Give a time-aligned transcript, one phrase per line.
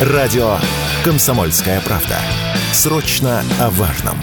[0.00, 0.56] Радио
[1.04, 2.18] «Комсомольская правда».
[2.72, 4.16] Срочно о важном.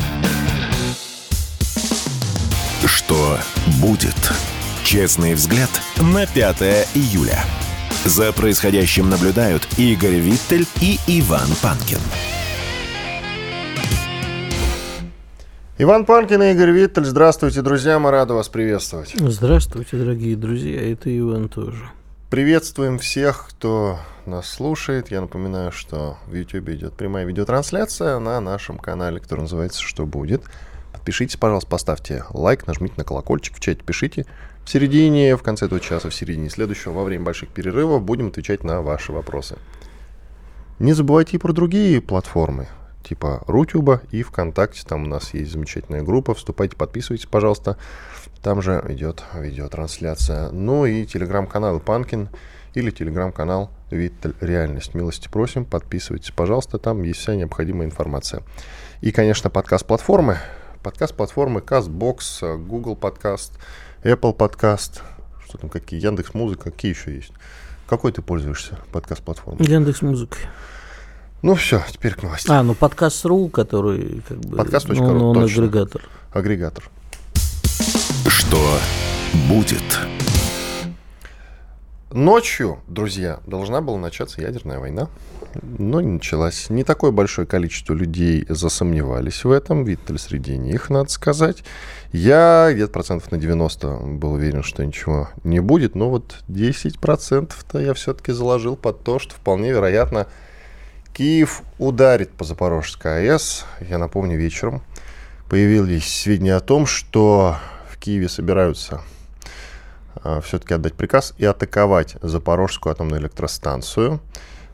[2.86, 3.38] Что
[3.82, 4.34] будет?
[4.84, 7.46] Честный взгляд на 5 июля.
[8.04, 12.00] За происходящим наблюдают Игорь Виттель и Иван Панкин.
[15.78, 17.06] Иван Панкин и Игорь Виттель.
[17.06, 17.98] Здравствуйте, друзья.
[17.98, 19.16] Мы рады вас приветствовать.
[19.18, 20.82] Здравствуйте, дорогие друзья.
[20.82, 21.90] Это Иван тоже.
[22.30, 25.12] Приветствуем всех, кто нас слушает.
[25.12, 30.44] Я напоминаю, что в YouTube идет прямая видеотрансляция на нашем канале, который называется «Что будет?».
[30.92, 34.26] Подпишитесь, пожалуйста, поставьте лайк, нажмите на колокольчик, в чате пишите.
[34.64, 38.64] В середине, в конце этого часа, в середине следующего, во время больших перерывов будем отвечать
[38.64, 39.58] на ваши вопросы.
[40.78, 42.68] Не забывайте и про другие платформы,
[43.04, 44.84] типа Рутюба и ВКонтакте.
[44.88, 46.34] Там у нас есть замечательная группа.
[46.34, 47.78] Вступайте, подписывайтесь, пожалуйста.
[48.42, 50.52] Там же идет видеотрансляция.
[50.52, 52.30] Ну и телеграм-канал Панкин
[52.74, 54.94] или телеграм-канал Виттель Реальность.
[54.94, 56.78] Милости просим, подписывайтесь, пожалуйста.
[56.78, 58.44] Там есть вся необходимая информация.
[59.02, 60.38] И, конечно, подкаст-платформы.
[60.84, 63.60] Подкаст-платформы CastBox, Google Подкаст,
[64.04, 65.04] Apple Подкаст,
[65.46, 67.34] что там, какие, Яндекс Музыка, какие еще есть?
[67.88, 69.68] Какой ты пользуешься подкаст-платформой?
[69.68, 70.42] Яндекс Музыкой.
[71.42, 72.56] Ну все, теперь к новостям.
[72.56, 74.58] А, ну подкаст.ру, который как бы...
[74.58, 75.64] Подкаст.ру, ну, он точно.
[75.64, 76.02] агрегатор.
[76.32, 76.90] Агрегатор.
[78.28, 78.80] Что
[79.50, 80.21] будет?
[82.14, 85.08] Ночью, друзья, должна была начаться ядерная война,
[85.62, 86.70] но не началась.
[86.70, 91.64] Не такое большое количество людей засомневались в этом, Виттель среди них, надо сказать.
[92.12, 97.80] Я где-то процентов на 90 был уверен, что ничего не будет, но вот 10 процентов-то
[97.80, 100.28] я все-таки заложил под то, что вполне вероятно
[101.14, 103.66] Киев ударит по Запорожской АЭС.
[103.90, 104.82] Я напомню, вечером
[105.50, 107.56] появились сведения о том, что
[107.90, 109.02] в Киеве собираются
[110.44, 114.20] все-таки отдать приказ и атаковать Запорожскую атомную электростанцию.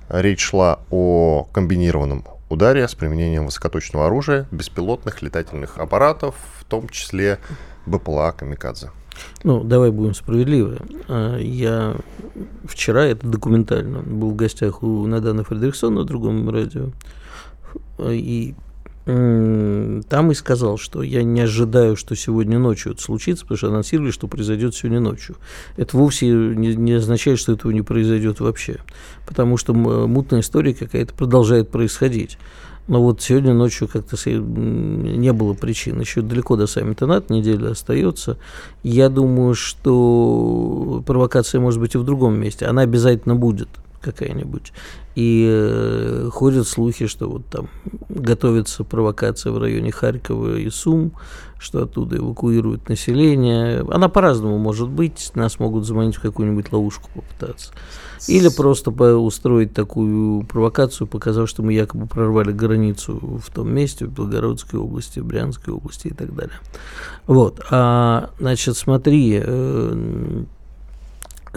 [0.10, 7.40] Речь шла о комбинированном ударе с применением высокоточного оружия, беспилотных летательных аппаратов, в том числе
[7.86, 8.92] БПЛА «Камикадзе».
[9.44, 10.78] Ну, давай будем справедливы.
[11.08, 11.96] А, Я
[12.66, 16.90] вчера, это документально, был в гостях у Наданы Фредериксон на другом радио.
[18.00, 18.56] И
[19.08, 24.12] там и сказал, что я не ожидаю, что сегодня ночью это случится, потому что анонсировали,
[24.12, 25.38] что произойдет сегодня ночью.
[25.78, 28.80] Это вовсе не, не означает, что этого не произойдет вообще.
[29.26, 32.38] Потому что мутная история какая-то продолжает происходить.
[32.90, 36.02] Но вот сегодня ночью как-то не было причин.
[36.02, 38.38] Еще далеко до саммита НАТО, неделя остается.
[38.84, 42.66] Я думаю, что провокация может быть и в другом месте.
[42.66, 43.70] Она обязательно будет
[44.02, 44.74] какая-нибудь.
[45.16, 47.70] И э, ходят слухи, что вот там
[48.08, 51.14] готовится провокация в районе Харькова и Сум,
[51.60, 53.84] что оттуда эвакуируют население.
[53.90, 55.32] Она по-разному может быть.
[55.34, 57.72] Нас могут заманить в какую-нибудь ловушку попытаться.
[58.28, 64.12] Или просто устроить такую провокацию, показав, что мы якобы прорвали границу в том месте, в
[64.12, 66.60] Белгородской области, в Брянской области и так далее.
[67.26, 67.62] Вот.
[67.72, 70.44] А, значит, смотри, э,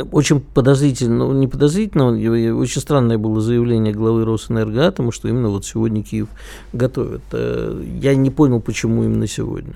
[0.05, 5.65] очень подозрительно, ну, не подозрительно, но очень странное было заявление главы Росэнергоатома, что именно вот
[5.65, 6.28] сегодня Киев
[6.72, 7.22] готовит.
[7.33, 9.75] Э, Я не понял, почему именно сегодня.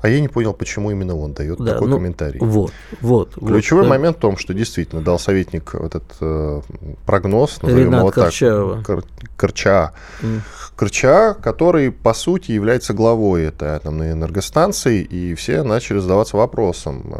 [0.00, 2.40] А я не понял, почему именно он дает Да, такой ну, комментарий.
[2.40, 3.34] Вот, вот.
[3.34, 3.94] Ключевой вот, да.
[3.96, 6.60] момент в том, что действительно дал советник этот э,
[7.06, 8.82] прогноз, назовем Ренат его так, Корчаева.
[8.82, 9.04] Кор-
[9.36, 10.42] Корча, М.
[10.74, 17.14] Корча, который по сути является главой этой атомной энергостанции, и все начали задаваться вопросом,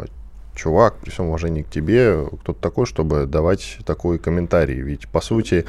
[0.55, 4.79] чувак, при всем уважении к тебе, кто ты такой, чтобы давать такой комментарий?
[4.81, 5.65] Ведь, по сути,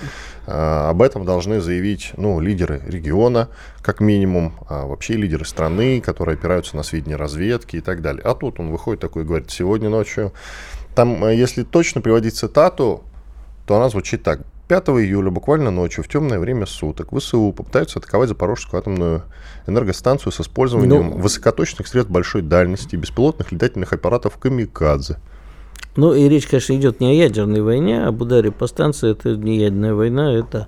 [0.47, 0.53] э,
[0.91, 3.49] об этом должны заявить, ну, лидеры региона,
[3.83, 8.23] как минимум, а вообще лидеры страны, которые опираются на сведения разведки и так далее.
[8.25, 10.33] А тут он выходит такой и говорит, сегодня ночью...
[10.95, 13.03] Там, э, если точно приводить цитату,
[13.67, 14.41] то она звучит так.
[14.69, 19.23] 5 июля, буквально ночью, в темное время суток, ВСУ попытаются атаковать Запорожскую атомную
[19.67, 25.19] энергостанцию с использованием Ну- высокоточных средств большой дальности и беспилотных летательных аппаратов «Камикадзе».
[25.97, 29.13] Ну и речь, конечно, идет не о ядерной войне, об ударе по станции.
[29.13, 30.67] Это не ядерная война, это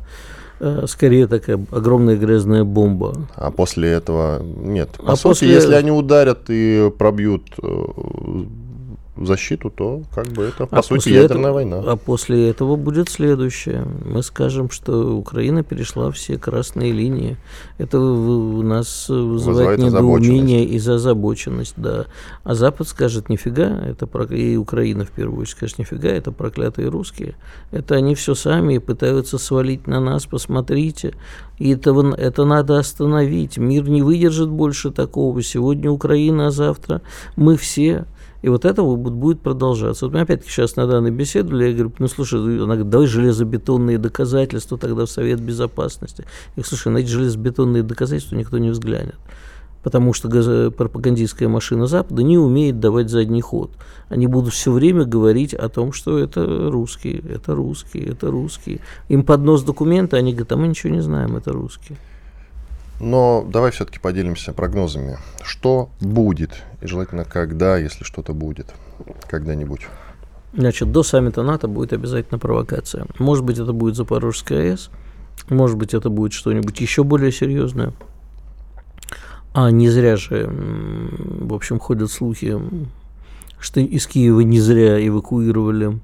[0.61, 3.27] э, скорее такая огромная грязная бомба.
[3.35, 4.91] А после этого нет.
[4.99, 7.43] По А сути, после- если они ударят и пробьют
[9.17, 11.83] э, защиту, то как бы это, по А сути, ядерная этого- война.
[11.85, 13.87] А после этого будет следующее.
[14.05, 17.37] Мы скажем, что Украина перешла все красные линии.
[17.79, 22.07] Это в- у нас вызывает Вызывает недоумение и озабоченность, да.
[22.45, 26.89] А Запад скажет, нифига, это прок- и Украина в первую очередь скажет, нифига, это проклятые
[26.89, 27.35] русские.
[27.73, 31.15] Это они все сами пытаются свалить на нас, посмотрите.
[31.59, 33.57] И этого, это надо остановить.
[33.57, 35.43] Мир не выдержит больше такого.
[35.43, 37.01] Сегодня Украина, а завтра
[37.37, 38.05] мы все.
[38.43, 40.07] И вот это будет продолжаться.
[40.07, 43.99] Вот мы опять-таки сейчас на данной беседовали, я говорю, ну слушай, она говорит, давай железобетонные
[43.99, 46.23] доказательства тогда в Совет Безопасности.
[46.23, 49.17] Я говорю, слушай, на эти железобетонные доказательства никто не взглянет
[49.87, 53.71] потому что пропагандистская машина Запада не умеет давать задний ход.
[54.09, 58.81] Они будут все время говорить о том, что это русские, это русские, это русские.
[59.09, 61.99] Им под нос документы, они говорят, а мы ничего не знаем, это русские.
[63.01, 65.19] Но давай все-таки поделимся прогнозами.
[65.43, 66.63] Что будет?
[66.81, 68.75] И желательно, когда, если что-то будет,
[69.29, 69.87] когда-нибудь.
[70.55, 73.07] Значит, до саммита НАТО будет обязательно провокация.
[73.19, 74.91] Может быть, это будет Запорожская АЭС,
[75.51, 77.93] может быть, это будет что-нибудь еще более серьезное.
[79.53, 82.59] А не зря же, в общем, ходят слухи,
[83.59, 85.99] что из Киева не зря эвакуировали,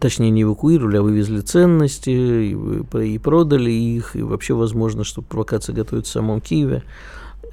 [0.00, 5.74] точнее не эвакуировали, а вывезли ценности и, и продали их, и вообще возможно, что провокация
[5.74, 6.82] готовится в самом Киеве.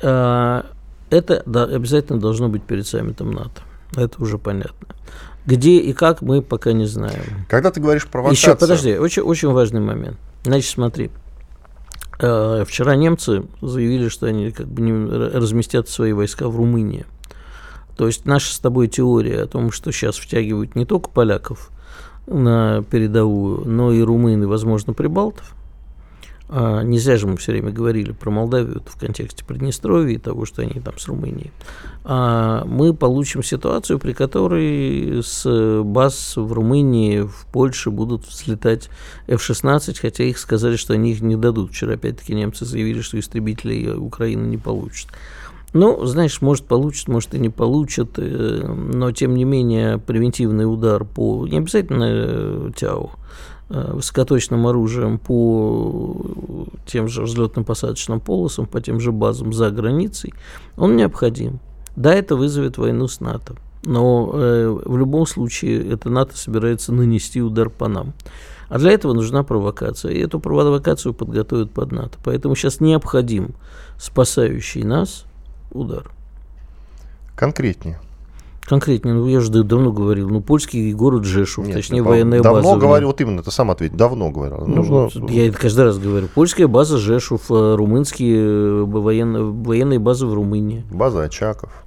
[0.02, 0.66] А,
[1.10, 3.62] это да, обязательно должно быть перед саммитом НАТО.
[3.96, 4.88] Это уже понятно.
[5.46, 7.46] Где и как, мы пока не знаем.
[7.50, 8.52] Когда ты говоришь провокация...
[8.52, 10.18] Еще, подожди, очень, очень важный момент.
[10.44, 11.12] Значит, смотри,
[12.20, 17.06] Э, вчера немцы заявили, что они как бы не разместят свои войска в Румынии.
[17.98, 21.72] То есть наша с тобой теория о том, что сейчас втягивают не только поляков
[22.27, 25.56] на передовую, но и румын и, возможно, прибалтов,
[26.48, 30.45] а, не зря же мы все время говорили про Молдавию в контексте Приднестровья и того,
[30.45, 31.51] что они там с Румынией.
[32.04, 38.89] А мы получим ситуацию, при которой с баз в Румынии, в Польше будут взлетать
[39.27, 41.72] F-16, хотя их сказали, что они их не дадут.
[41.72, 45.10] Вчера опять-таки немцы заявили, что истребителей Украины не получат.
[45.75, 51.06] Ну, знаешь, может получат, может и не получат, э, но тем не менее превентивный удар
[51.06, 53.12] по, не обязательно э, ТЯО,
[53.68, 60.36] Э, высокоточным оружием по тем же взлетно-посадочным полосам, по тем же базам за границей,
[60.77, 61.60] он необходим.
[61.95, 67.42] Да, это вызовет войну с НАТО, но э, в любом случае это НАТО собирается нанести
[67.42, 68.13] удар по нам.
[68.69, 70.12] А для этого нужна провокация.
[70.12, 72.19] И эту провокацию подготовят под НАТО.
[72.24, 73.56] Поэтому сейчас необходим
[73.98, 75.25] спасающий нас
[75.71, 76.12] удар.
[77.35, 78.00] Конкретнее.
[78.65, 82.62] Конкретнее, ну я же давно говорил, ну польский город Жешув, Нет, точнее ну, военная давно
[82.62, 82.69] база.
[82.71, 84.65] Давно говорил, вот именно, ты сам ответь, давно говорил.
[84.65, 85.27] Ну, Нужно...
[85.29, 86.29] Я это каждый раз говорю.
[86.33, 90.83] Польская база Жешув, э, румынские э, военные, военные базы в Румынии.
[90.89, 91.85] База Очаков.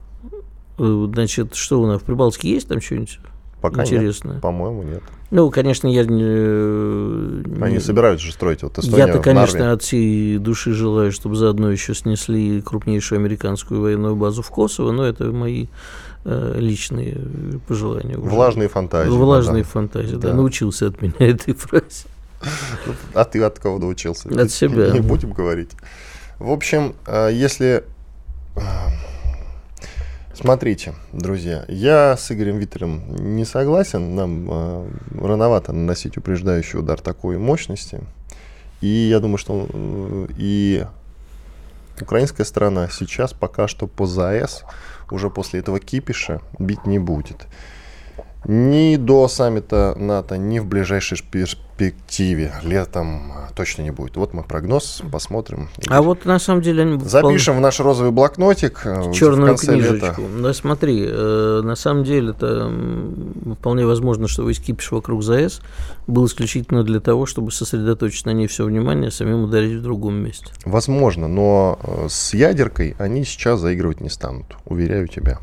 [0.78, 3.18] Э, значит, что у нас в Прибалтике есть там что-нибудь?
[3.60, 4.34] Пока интересное?
[4.34, 5.02] Нет, по-моему, нет.
[5.30, 7.62] Ну, конечно, я не...
[7.62, 11.94] Они собираются же строить вот Эстония Я-то, конечно, от всей души желаю, чтобы заодно еще
[11.94, 15.66] снесли крупнейшую американскую военную базу в Косово, но это мои
[16.30, 17.16] Э, личные
[17.68, 18.18] пожелания.
[18.18, 18.28] Уже.
[18.28, 19.08] Влажные фантазии.
[19.08, 19.68] Влажные да.
[19.68, 20.28] фантазии, да.
[20.28, 20.34] да.
[20.34, 22.04] Научился от меня этой фразе.
[23.14, 24.28] А ты от кого научился?
[24.28, 24.90] От себя.
[24.90, 25.70] Не будем говорить.
[26.38, 27.84] В общем, э, если...
[30.38, 34.14] Э, смотрите, друзья, я с Игорем Виттелем не согласен.
[34.14, 34.88] Нам э,
[35.20, 38.00] рановато наносить упреждающий удар такой мощности.
[38.80, 39.68] И я думаю, что
[40.36, 40.86] и
[42.00, 44.64] украинская сторона сейчас пока что по ЗАЭС
[45.10, 47.46] уже после этого кипиша бить не будет.
[48.44, 51.67] Ни до саммита НАТО, ни в ближайшей перспективе
[52.62, 54.16] летом точно не будет.
[54.16, 55.68] Вот мой прогноз, посмотрим.
[55.88, 56.82] А вот на самом деле...
[56.82, 58.82] Они Запишем в наш розовый блокнотик.
[58.84, 60.22] Э, Черную книжечку.
[60.22, 60.40] Лета.
[60.40, 62.72] Да смотри, э, на самом деле это
[63.58, 65.60] вполне возможно, что весь кипиш вокруг ЗАЭС
[66.06, 70.14] был исключительно для того, чтобы сосредоточить на ней все внимание, а самим ударить в другом
[70.14, 70.46] месте.
[70.64, 75.38] Возможно, но э, с ядеркой они сейчас заигрывать не станут, уверяю тебя.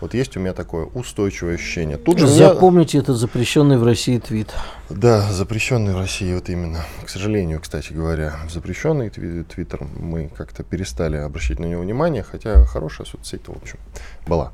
[0.00, 1.98] Вот есть у меня такое устойчивое ощущение.
[1.98, 3.02] Тут же Запомните, мне...
[3.02, 4.52] это запрещенный в России твит.
[4.88, 6.84] Да, запрещенный в России, вот именно.
[7.04, 13.06] К сожалению, кстати говоря, запрещенный твиттер, мы как-то перестали обращать на него внимание, хотя хорошая
[13.06, 13.78] соцсеть, в общем,
[14.26, 14.52] была.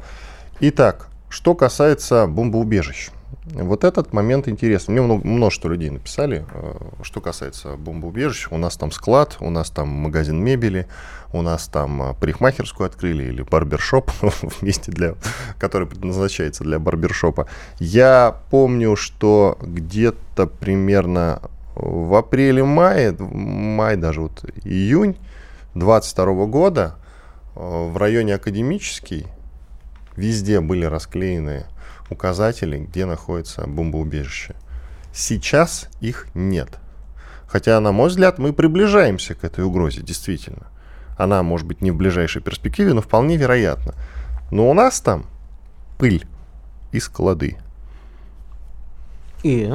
[0.61, 3.11] Итак, что касается бомбоубежищ.
[3.55, 5.01] Вот этот момент интересный.
[5.01, 8.49] Мне множество людей написали, э, что касается бомбоубежищ.
[8.51, 10.89] У нас там склад, у нас там магазин мебели,
[11.33, 14.11] у нас там э, парикмахерскую открыли или барбершоп
[14.61, 15.15] вместе для,
[15.59, 17.47] который предназначается для барбершопа.
[17.79, 21.41] Я помню, что где-то примерно
[21.77, 25.17] в апреле-мае, май даже вот июнь
[25.77, 26.97] 22 года
[27.55, 29.29] э, в районе Академический
[30.17, 31.67] везде были расклеены
[32.11, 34.55] указатели, где находится бомбоубежище.
[35.13, 36.79] Сейчас их нет.
[37.47, 40.67] Хотя, на мой взгляд, мы приближаемся к этой угрозе, действительно.
[41.17, 43.95] Она, может быть, не в ближайшей перспективе, но вполне вероятно.
[44.51, 45.27] Но у нас там
[45.99, 46.27] пыль
[46.93, 47.57] и склады.
[49.43, 49.73] И?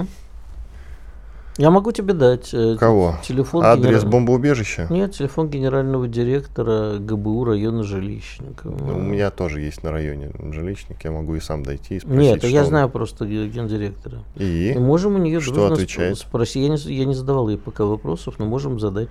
[1.57, 3.15] Я могу тебе дать э, Кого?
[3.23, 3.63] телефон.
[3.65, 4.87] Адрес генера- бомбоубежища?
[4.89, 8.77] Нет, телефон генерального директора ГБУ района Жилищникова.
[8.79, 12.19] Ну, У меня тоже есть на районе жилищник, я могу и сам дойти и спросить,
[12.19, 14.23] Нет, я что знаю просто ге- гендиректора.
[14.37, 14.71] И?
[14.75, 16.17] И можем у нее Что отвечает?
[16.17, 16.63] сп- спросить.
[16.63, 19.09] Я не, я не задавал ей пока вопросов, но можем задать.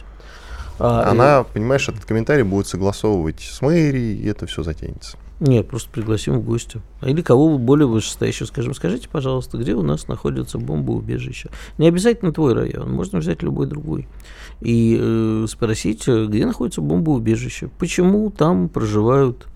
[0.78, 5.18] А, Она, понимаешь, этот комментарий будет согласовывать с мэрией, и это все затянется.
[5.40, 6.80] Э, Нет, просто пригласим в гости.
[7.02, 8.74] Или кого более вышестоящего скажем.
[8.74, 11.50] Скажите, пожалуйста, где у нас находится бомбоубежище?
[11.78, 14.08] Не обязательно твой район, можно взять любой другой.
[14.60, 17.70] И э, спросить, э, где находится бомбоубежище.
[17.78, 19.48] Почему там проживают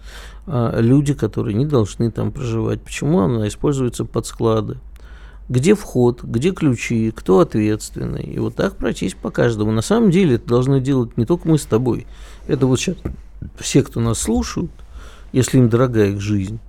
[0.47, 2.83] а, люди, которые не должны там проживать?
[2.83, 4.79] Почему она используется под склады?
[5.49, 8.23] где вход, где ключи, кто ответственный.
[8.23, 9.73] И вот так пройтись по каждому.
[9.73, 12.07] На самом деле это должны делать не только мы с тобой.
[12.47, 12.97] Это вот сейчас
[13.59, 14.71] все, кто нас слушают,
[15.35, 16.61] если им дорога их жизнь,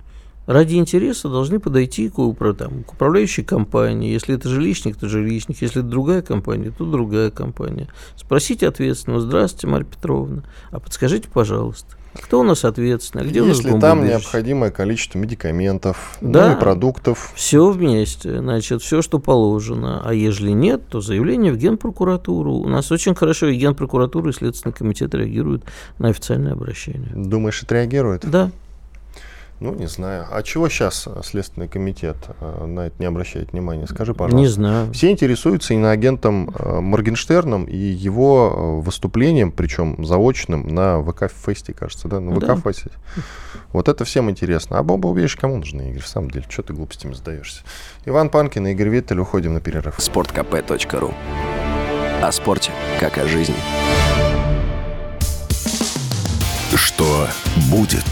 [0.46, 2.16] ради интереса должны подойти к,
[2.58, 4.12] там, к управляющей компании.
[4.12, 5.62] Если это жилищник, то жилищник.
[5.62, 7.88] Если это другая компания, то другая компания.
[8.16, 9.20] Спросите ответственного.
[9.20, 10.42] Здравствуйте, Марья Петровна.
[10.70, 13.24] А подскажите, пожалуйста, кто у нас ответственный?
[13.24, 16.48] А где у нас Если там необходимое количество медикаментов, Да.
[16.50, 20.02] ну и продуктов, Все вместе, значит, все, что положено.
[20.04, 22.54] А ежели нет, то заявление в Генпрокуратуру.
[22.54, 25.64] У нас очень хорошо и Генпрокуратура, и Следственный комитет реагируют
[25.98, 27.10] на официальное обращение.
[27.14, 28.28] думаешь, отреагирует?
[28.28, 28.50] Да.
[29.58, 30.26] Ну, не знаю.
[30.30, 33.86] А чего сейчас Следственный комитет э, на это не обращает внимания?
[33.86, 34.36] Скажи, пожалуйста.
[34.36, 34.92] Не знаю.
[34.92, 42.20] Все интересуются иноагентом э, Моргенштерном и его э, выступлением, причем заочным, на ВК-фесте, кажется, да?
[42.20, 42.54] На Да.
[42.56, 42.90] ВК-фесте.
[43.72, 44.78] Вот это всем интересно.
[44.78, 46.44] А бомбоубежище кому нужны, Игорь, в самом деле?
[46.48, 47.62] Что ты глупостями задаешься?
[48.04, 49.98] Иван Панкин и Игорь Виттель, уходим на перерыв.
[49.98, 51.14] sportkp.ru
[52.22, 53.56] О спорте, как о жизни.
[56.74, 57.26] Что
[57.70, 58.04] будет?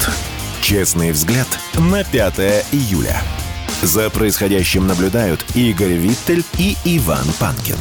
[0.65, 2.39] Честный взгляд на 5
[2.73, 3.19] июля.
[3.83, 7.77] За происходящим наблюдают Игорь Виттель и Иван Панкин.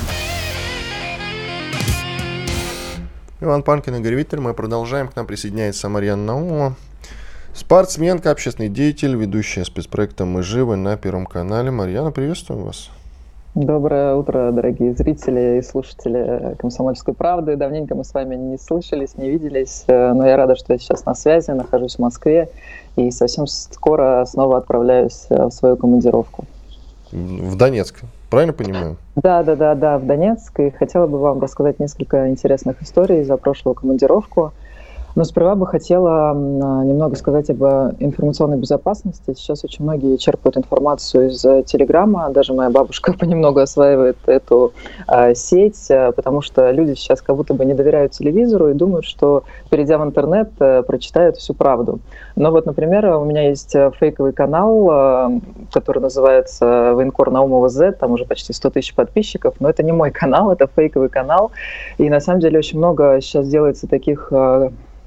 [3.39, 4.41] Иван Панкин Игорь Виттель.
[4.41, 5.07] Мы продолжаем.
[5.07, 6.75] К нам присоединяется Марьяна Наумова.
[7.53, 11.71] Спортсменка, общественный деятель, ведущая спецпроекта «Мы живы» на Первом канале.
[11.71, 12.89] Марьяна, приветствуем вас.
[13.55, 17.55] Доброе утро, дорогие зрители и слушатели «Комсомольской правды».
[17.55, 21.05] Давненько мы с вами не слышались, не виделись, э, но я рада, что я сейчас
[21.05, 22.49] на связи, нахожусь в Москве
[22.95, 26.45] и совсем скоро снова отправляюсь э, в свою командировку.
[27.11, 28.01] В в Донецк.
[28.31, 28.97] Правильно понимаю?
[29.15, 30.59] Да, да, да, да, в Донецк.
[30.59, 34.51] И хотела бы вам рассказать несколько интересных историй за прошлую командировку.
[35.15, 39.35] Но сперва бы хотела а, немного сказать об э, информационной безопасности.
[39.35, 42.29] Сейчас очень многие черпают информацию из э, Телеграма.
[42.31, 44.73] Даже моя бабушка понемногу осваивает эту
[45.07, 49.05] э, сеть, э, потому что люди сейчас как будто бы не доверяют телевизору и думают,
[49.05, 51.99] что, перейдя в интернет, прочитают всю правду.
[52.35, 55.31] Но вот, например, у меня есть фейковый канал,
[55.71, 60.11] который называется «Военкор Наумова Z», там уже почти 100 тысяч подписчиков, но это не мой
[60.11, 61.51] канал, это фейковый канал.
[61.97, 64.31] И на самом деле очень много сейчас делается таких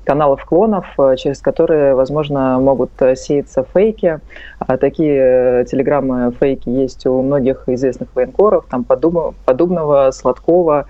[0.06, 4.20] каналов клонов, э, через которые, возможно, могут э, сеяться фейки.
[4.58, 10.86] А Такие э, телеграммы фейки есть у многих известных военкоров, там Подубного, Сладкова,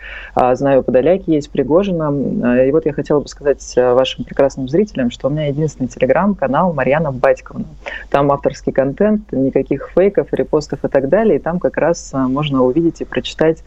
[0.52, 2.64] знаю, Подоляки есть, Пригожина.
[2.64, 7.12] И вот я хотела бы сказать вашим прекрасным зрителям, что у меня единственный телеграм-канал Марьяна
[7.12, 7.64] Батьковна.
[8.10, 11.36] Там авторский контент, никаких фейков, репостов и так далее.
[11.36, 13.62] И там как раз можно увидеть и прочитать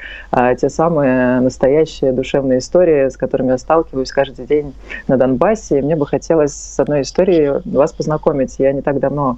[0.59, 4.73] те самые настоящие душевные истории, с которыми я сталкиваюсь каждый день
[5.07, 5.38] на Донбассе.
[5.71, 8.55] И мне бы хотелось с одной историей вас познакомить.
[8.59, 9.37] Я не так давно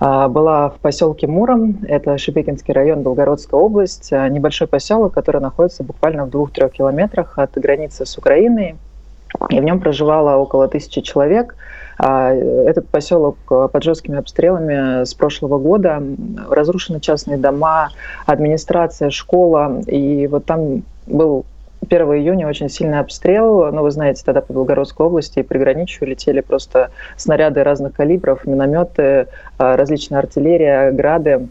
[0.00, 5.84] а, была в поселке Муром, это Шебекинский район, Белгородская область, А, небольшой поселок, который находится
[5.84, 8.76] буквально в двух-трех километрах от границы с Украиной.
[9.50, 11.54] И в нем проживало около тысячи человек.
[11.98, 16.02] А, Этот поселок под жесткими обстрелами с прошлого года.
[16.48, 17.90] Разрушены частные дома,
[18.26, 19.82] администрация, школа.
[19.86, 21.44] И вот там был
[21.88, 23.72] 1 июня очень сильный обстрел.
[23.72, 29.28] Ну, вы знаете, тогда по Белгородской области и приграничью летели просто снаряды разных калибров, минометы,
[29.58, 31.48] а, различная артиллерия, грады.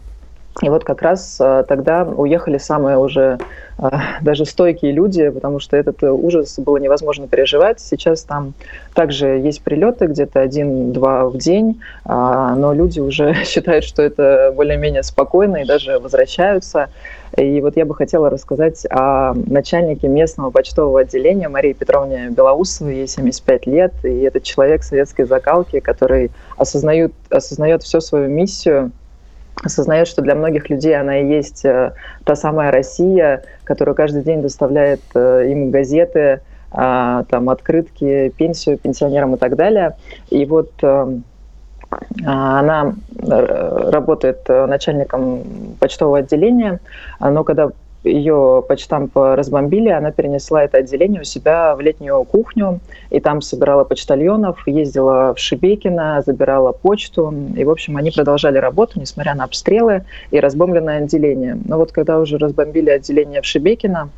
[0.62, 3.38] И вот как раз а, тогда уехали самые уже
[3.78, 7.80] а, даже стойкие люди, потому что этот э, ужас было невозможно переживать.
[7.80, 8.52] Сейчас там
[8.92, 15.02] также есть прилеты, где-то один-два в день, а, но люди уже считают, что это более-менее
[15.02, 16.90] спокойно и даже возвращаются.
[17.36, 23.06] И вот я бы хотела рассказать о начальнике местного почтового отделения Марии Петровне Белоусовой, ей
[23.06, 28.90] 75 лет, и этот человек советской закалки, который осознает, осознает всю свою миссию,
[29.62, 31.92] осознает, что для многих людей она и есть э,
[32.24, 36.40] та самая Россия, которая каждый день доставляет э, им газеты,
[36.72, 39.96] а, там открытки, пенсию пенсионерам и так далее.
[40.30, 41.18] И вот э,
[42.24, 45.42] а, она работает начальником
[45.80, 46.78] почтового отделения,
[47.18, 47.70] но когда
[48.04, 52.80] ее почтамп разбомбили, она перенесла это отделение у себя в летнюю кухню,
[53.10, 58.98] и там собирала почтальонов, ездила в Шебекино, забирала почту, и, в общем, они продолжали работу,
[58.98, 61.58] несмотря на обстрелы и разбомбленное отделение.
[61.64, 64.10] Но вот когда уже разбомбили отделение в Шебекино,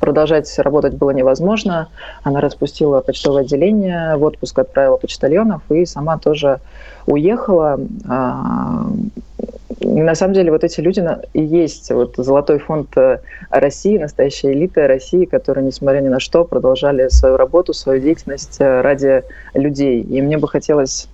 [0.00, 1.88] продолжать работать было невозможно.
[2.22, 6.60] Она распустила почтовое отделение, в отпуск отправила почтальонов и сама тоже
[7.06, 7.80] уехала.
[8.08, 8.86] А,
[9.80, 13.18] на самом деле вот эти люди и есть вот золотой фонд э,
[13.50, 18.80] России, настоящая элита России, которые, несмотря ни на что, продолжали свою работу, свою деятельность э,
[18.80, 20.02] ради людей.
[20.02, 21.08] И мне бы хотелось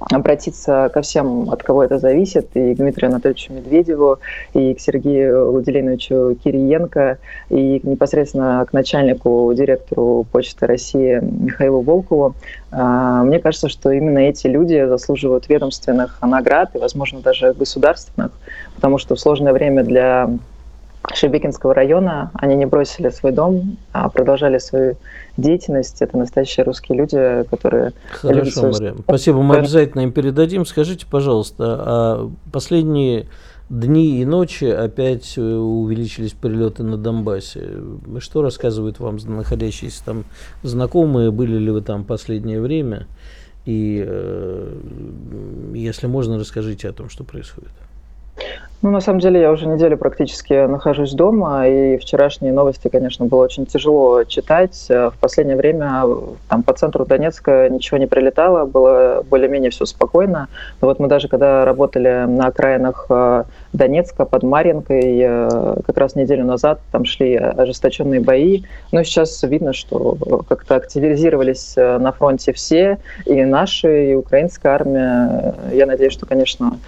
[0.00, 4.18] обратиться ко всем, от кого это зависит, и к Дмитрию Анатольевичу Медведеву,
[4.54, 7.18] и к Сергею Владимировичу Кириенко,
[7.50, 12.34] и непосредственно к начальнику, директору Почты России Михаилу Волкову.
[12.70, 18.32] А, мне кажется, что именно эти люди заслуживают ведомственных наград и, возможно, даже государственных,
[18.74, 20.30] потому что в сложное время для
[21.14, 22.30] Шебекинского района.
[22.34, 24.96] Они не бросили свой дом, а продолжали свою
[25.36, 26.02] деятельность.
[26.02, 27.92] Это настоящие русские люди, которые...
[28.10, 28.72] Хорошо, свою...
[28.72, 28.94] Мария.
[29.02, 30.66] Спасибо, мы обязательно им передадим.
[30.66, 33.26] Скажите, пожалуйста, а последние
[33.70, 37.68] дни и ночи опять увеличились прилеты на Донбассе.
[38.18, 40.24] Что рассказывают вам находящиеся там
[40.62, 41.30] знакомые?
[41.30, 43.06] Были ли вы там последнее время?
[43.66, 44.74] И э,
[45.74, 47.70] если можно, расскажите о том, что происходит.
[48.82, 53.44] Ну, на самом деле, я уже неделю практически нахожусь дома, и вчерашние новости, конечно, было
[53.44, 54.86] очень тяжело читать.
[54.88, 56.06] В последнее время
[56.48, 60.48] там по центру Донецка ничего не прилетало, было более-менее все спокойно.
[60.80, 63.44] Но вот мы даже когда работали на окраинах э,
[63.74, 68.62] Донецка под Маринкой, э, как раз неделю назад там шли ожесточенные бои.
[68.92, 70.16] Но сейчас видно, что
[70.48, 75.54] как-то активизировались э, на фронте все, и наши, и украинская армия.
[75.70, 76.78] Я надеюсь, что, конечно,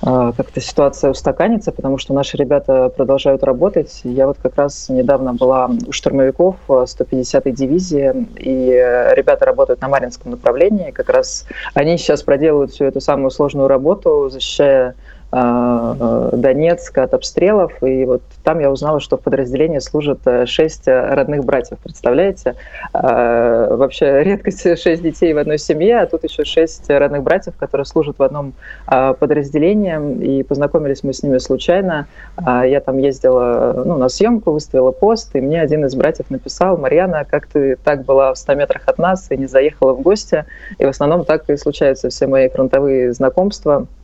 [0.00, 4.00] как-то ситуация устаканится, потому что наши ребята продолжают работать.
[4.04, 8.68] Я вот как раз недавно была у штурмовиков 150-й дивизии, и
[9.14, 10.92] ребята работают на Маринском направлении.
[10.92, 14.94] Как раз они сейчас проделывают всю эту самую сложную работу, защищая а,
[15.30, 21.14] Донецк от обстрелов, и вот там я узнала, что в подразделении служат э, шесть э,
[21.14, 22.54] родных братьев, представляете?
[22.94, 27.84] А, вообще редкость шесть детей в одной семье, а тут еще шесть родных братьев, которые
[27.84, 28.54] служат в одном
[28.86, 32.06] а, подразделении, и познакомились мы с ними случайно.
[32.38, 37.26] Я там ездила ну, на съемку, выставила пост, и мне один из братьев написал, Марьяна,
[37.28, 40.46] как ты так была в 100 метрах от нас и не заехала в гости?
[40.78, 43.86] И в основном так и случаются все мои фронтовые знакомства–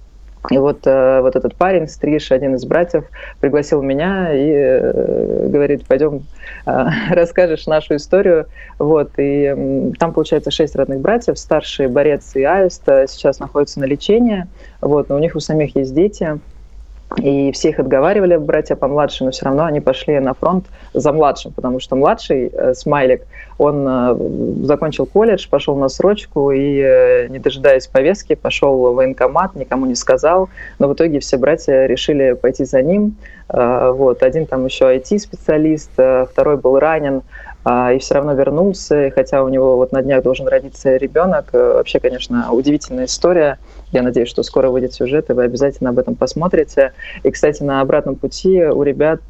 [0.50, 3.04] и вот, э, вот этот парень, Стриж, один из братьев,
[3.40, 6.22] пригласил меня и э, говорит, пойдем,
[6.66, 8.46] э, расскажешь нашу историю.
[8.78, 14.46] Вот, и там, получается, шесть родных братьев, старший борец и аист сейчас находятся на лечении,
[14.80, 16.38] вот, но у них у самих есть дети,
[17.18, 21.52] и все их отговаривали, братья помладше, но все равно они пошли на фронт за младшим,
[21.52, 23.22] потому что младший, э, Смайлик,
[23.58, 29.54] он э, закончил колледж, пошел на срочку и, э, не дожидаясь повестки, пошел в военкомат,
[29.54, 30.48] никому не сказал.
[30.78, 33.16] Но в итоге все братья решили пойти за ним.
[33.46, 34.22] Вот.
[34.22, 37.20] Один там еще IT-специалист, второй был ранен,
[37.66, 41.46] и все равно вернулся, хотя у него вот на днях должен родиться ребенок.
[41.52, 43.58] Э, вообще, конечно, удивительная история.
[43.92, 46.92] Я надеюсь, что скоро выйдет сюжет, и вы обязательно об этом посмотрите.
[47.22, 49.20] И, кстати, на обратном пути у ребят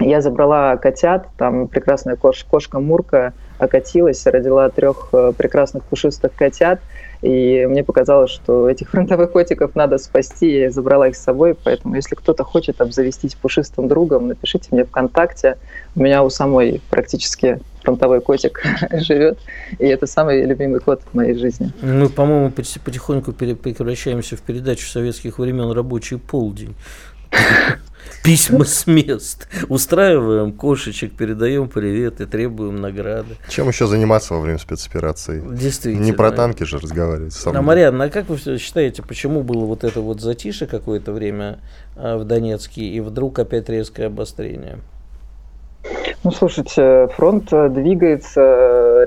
[0.00, 6.78] я забрала котят, там прекрасная кош, кошка Мурка окатилась, родила трех э, прекрасных пушистых котят,
[7.22, 11.96] и мне показалось, что этих фронтовых котиков надо спасти, я забрала их с собой, поэтому
[11.96, 15.58] если кто-то хочет обзавестись пушистым другом, напишите мне ВКонтакте,
[15.96, 19.38] у меня у самой практически фронтовой котик живет,
[19.78, 21.72] и это самый любимый кот в моей жизни.
[21.82, 26.74] Мы, по-моему, потихоньку превращаемся в передачу советских времен «Рабочий полдень»
[28.28, 29.48] письма с мест.
[29.68, 33.36] Устраиваем кошечек, передаем привет и требуем награды.
[33.48, 35.42] Чем еще заниматься во время спецоперации?
[35.50, 36.04] Действительно.
[36.04, 37.34] Не про танки же разговаривать.
[37.46, 41.58] А, Марьяна, а как вы считаете, почему было вот это вот затише какое-то время
[41.96, 44.78] а, в Донецке и вдруг опять резкое обострение?
[46.24, 48.40] Ну, слушайте, фронт э, двигается,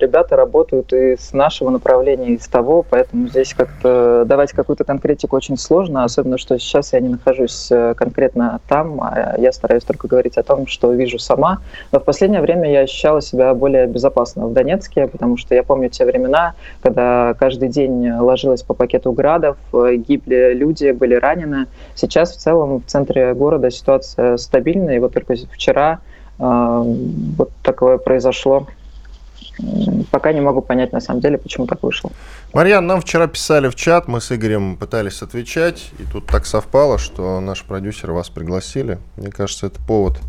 [0.01, 5.35] ребята работают и с нашего направления, и с того, поэтому здесь как-то давать какую-то конкретику
[5.35, 10.07] очень сложно, особенно что сейчас я не нахожусь э, конкретно там, а я стараюсь только
[10.07, 11.59] говорить о том, что вижу сама.
[11.91, 15.89] Но в последнее время я ощущала себя более безопасно в Донецке, потому что я помню
[15.89, 21.67] те времена, когда каждый день ложилось по пакету градов, э, гибли люди, были ранены.
[21.95, 25.99] Сейчас в целом в центре города ситуация стабильная, и вот только вчера
[26.39, 26.83] а,
[27.37, 28.67] вот такое произошло.
[30.12, 32.12] Пока не могу понять на самом деле, почему так вышло.
[32.54, 36.97] Марьян, нам вчера писали в чат, мы с Игорем пытались отвечать, и тут так совпало,
[36.97, 39.00] что наши продюсеры вас пригласили.
[39.15, 40.19] Мне кажется, это повод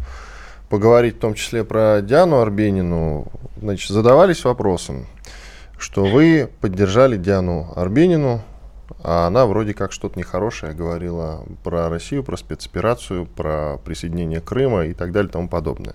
[0.68, 3.27] поговорить в том числе про Диану Арбенину.
[3.61, 5.07] Значит, задавались вопросом,
[5.79, 8.40] что вы поддержали Диану Арбенину,
[9.03, 14.95] а она вроде как что-то нехорошее говорила про Россию, про спецоперацию, про присоединение Крыма и
[14.95, 15.95] так далее и тому подобное.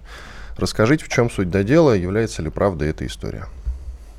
[0.57, 3.45] Расскажите, в чем суть до дела, является ли правда эта история?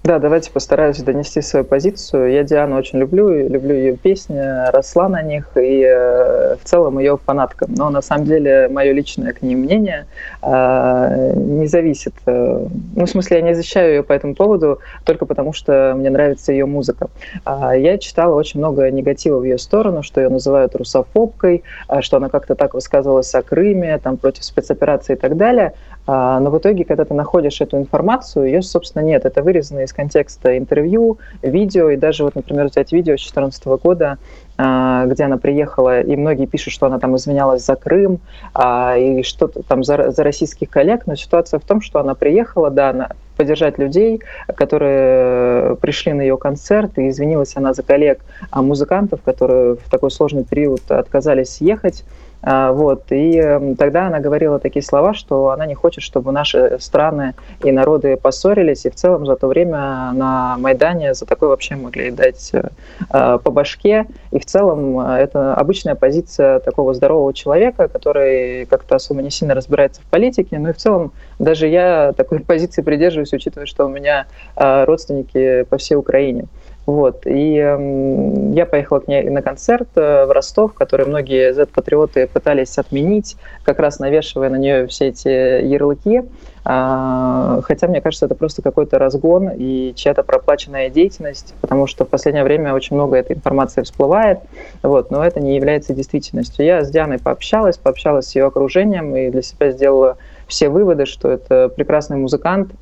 [0.05, 2.33] Да, давайте постараюсь донести свою позицию.
[2.33, 6.99] Я Диану очень люблю, и люблю ее песни, росла на них, и э, в целом
[7.01, 7.67] ее фанатка.
[7.69, 10.07] Но на самом деле мое личное к ней мнение
[10.41, 12.15] э, не зависит.
[12.27, 16.09] Э, ну, в смысле, я не защищаю ее по этому поводу только потому, что мне
[16.09, 17.09] нравится ее музыка.
[17.45, 22.17] Э, я читала очень много негатива в ее сторону, что ее называют русофобкой, э, что
[22.17, 25.75] она как-то так высказывалась о Крыме, там, против спецоперации и так далее.
[26.09, 29.27] Э, но в итоге, когда ты находишь эту информацию, ее, собственно, нет.
[29.27, 34.19] Это вырезано из контекста интервью, видео, и даже вот, например, взять видео с 2014 года,
[34.57, 38.21] а, где она приехала, и многие пишут, что она там извинялась за Крым
[38.55, 42.71] а, и что-то там за, за российских коллег, но ситуация в том, что она приехала,
[42.71, 44.21] да, она поддержать людей,
[44.57, 50.11] которые пришли на ее концерт, и извинилась она за коллег, а музыкантов, которые в такой
[50.11, 52.05] сложный период отказались ехать.
[52.43, 53.11] А, вот.
[53.11, 57.73] И эм, тогда она говорила такие слова, что она не хочет, чтобы наши страны и
[57.73, 62.53] народы поссорились, и в целом за то время на Майдане за такое вообще могли дать
[62.53, 64.07] э, по башке.
[64.31, 69.55] И в целом э, это обычная позиция такого здорового человека, который как-то особо не сильно
[69.55, 70.59] разбирается в политике.
[70.59, 75.65] Ну и в целом даже я такой позиции придерживаюсь, учитывая, что у меня э, родственники
[75.65, 76.47] по всей Украине.
[76.89, 77.27] Вот.
[77.27, 82.79] И э, я поехала к ней на концерт э, в Ростов, который многие Z-патриоты пытались
[82.79, 85.29] отменить, как раз навешивая на нее все эти
[85.67, 86.23] ярлыки.
[86.65, 92.09] А, хотя, мне кажется, это просто какой-то разгон и чья-то проплаченная деятельность, потому что в
[92.09, 94.39] последнее время очень много этой информации всплывает,
[94.83, 96.65] вот, но это не является действительностью.
[96.65, 101.31] Я с Дианой пообщалась, пообщалась с ее окружением и для себя сделала все выводы, что
[101.31, 102.71] это прекрасный музыкант–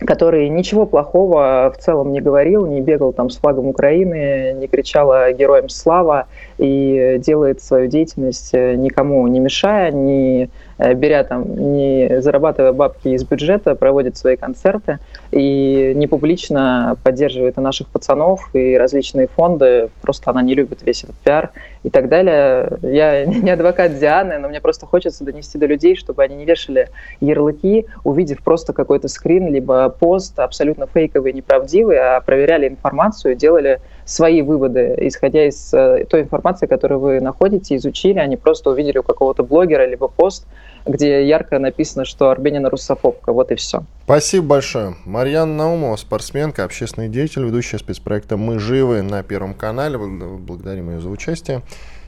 [0.00, 5.32] который ничего плохого в целом не говорил, не бегал там с флагом Украины, не кричал
[5.32, 6.26] героям слава
[6.58, 13.08] и делает свою деятельность э, никому не мешая, не Э, беря там, не зарабатывая бабки
[13.08, 14.98] из бюджета, проводит свои концерты
[15.30, 19.90] и не публично поддерживает и наших пацанов, и различные фонды.
[20.02, 21.50] Просто она не любит весь этот пиар
[21.82, 22.78] и так далее.
[22.82, 26.88] Я не адвокат Дианы, но мне просто хочется донести до людей, чтобы они не вешали
[27.20, 34.42] ярлыки, увидев просто какой-то скрин, либо пост абсолютно фейковый, неправдивый, а проверяли информацию, делали свои
[34.42, 39.42] выводы, исходя из э, той информации, которую вы находите, изучили, они просто увидели у какого-то
[39.42, 40.46] блогера либо пост,
[40.86, 43.32] где ярко написано, что Арбенина русофобка.
[43.32, 43.84] Вот и все.
[44.04, 44.96] Спасибо большое.
[45.04, 49.96] Марьяна Наумова, спортсменка, общественный деятель, ведущая спецпроекта «Мы живы» на Первом канале.
[49.96, 51.62] Благодарим ее за участие.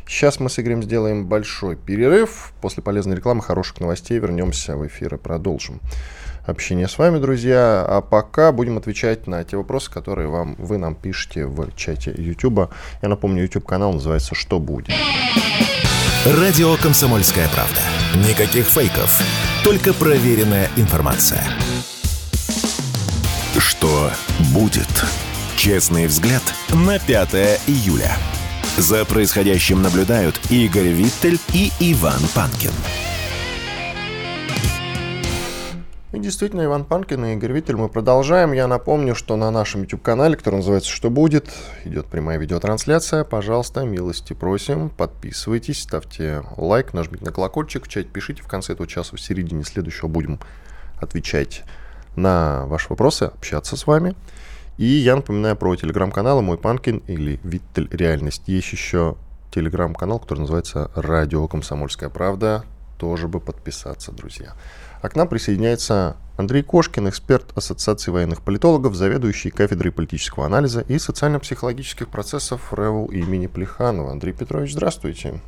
[0.07, 2.53] Сейчас мы с Игорем сделаем большой перерыв.
[2.61, 5.81] После полезной рекламы, хороших новостей вернемся в эфир и продолжим
[6.47, 7.85] общение с вами, друзья.
[7.87, 12.71] А пока будем отвечать на те вопросы, которые вам, вы нам пишете в чате YouTube.
[13.03, 14.95] Я напомню, YouTube-канал называется «Что будет?».
[16.25, 17.81] Радио «Комсомольская правда».
[18.29, 19.21] Никаких фейков,
[19.63, 21.43] только проверенная информация.
[23.59, 24.11] Что
[24.53, 24.89] будет?
[25.57, 27.35] Честный взгляд на 5
[27.67, 28.17] июля.
[28.77, 32.73] За происходящим наблюдают Игорь Виттель и Иван Панкин.
[36.17, 38.53] И действительно, Иван Панкин и Игорь Виттель, мы продолжаем.
[38.53, 41.53] Я напомню, что на нашем YouTube-канале, который называется «Что будет?»,
[41.85, 43.23] идет прямая видеотрансляция.
[43.23, 48.43] Пожалуйста, милости просим, подписывайтесь, ставьте лайк, нажмите на колокольчик, в чате пишите.
[48.43, 50.41] В конце этого часа, в середине следующего будем
[50.99, 51.65] отвечать
[52.17, 54.17] на ваши вопросы, общаться с вами.
[54.79, 58.45] И я напоминаю про телеграм-каналы «Мой Панкин» или «Виттель Реальность».
[58.47, 59.19] Есть еще
[59.51, 62.65] телеграм-канал, который называется «Радио Комсомольская правда».
[62.97, 64.55] Тоже бы подписаться, друзья.
[65.03, 70.99] А к нам присоединяется Андрей Кошкин, эксперт Ассоциации военных политологов, заведующий кафедрой политического анализа и
[70.99, 74.13] социально-психологических процессов РЭУ имени Плеханова.
[74.13, 75.41] Андрей Петрович, здравствуйте.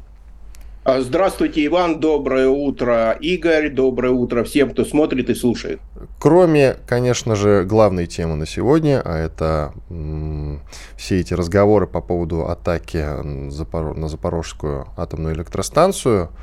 [0.85, 2.01] А, здравствуйте, Иван.
[2.01, 3.69] Доброе утро, Игорь.
[3.69, 5.81] Доброе утро всем, кто смотрит и слушает.
[6.19, 10.63] Кроме, конечно же, главной темы на сегодня, а это м-
[10.97, 16.31] все эти разговоры по поводу атаки на Запорожскую атомную электростанцию–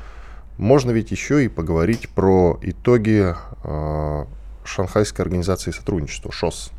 [0.58, 4.24] можно ведь еще и поговорить про итоги э,
[4.64, 6.70] Шанхайской организации сотрудничества, ШОС.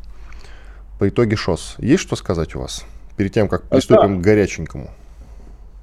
[0.98, 1.76] По итоге ШОС.
[1.78, 2.84] Есть что сказать у вас?
[3.16, 4.20] Перед тем, как приступим да.
[4.20, 4.90] к горяченькому.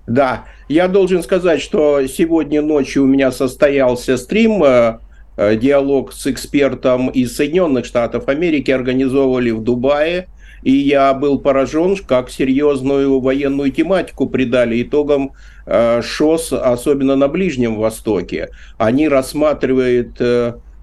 [0.07, 4.99] Да, я должен сказать, что сегодня ночью у меня состоялся стрим, э,
[5.37, 10.27] диалог с экспертом из Соединенных Штатов Америки организовывали в Дубае,
[10.63, 15.31] и я был поражен, как серьезную военную тематику придали итогам
[15.67, 18.49] ШОС, особенно на Ближнем Востоке.
[18.77, 20.21] Они рассматривают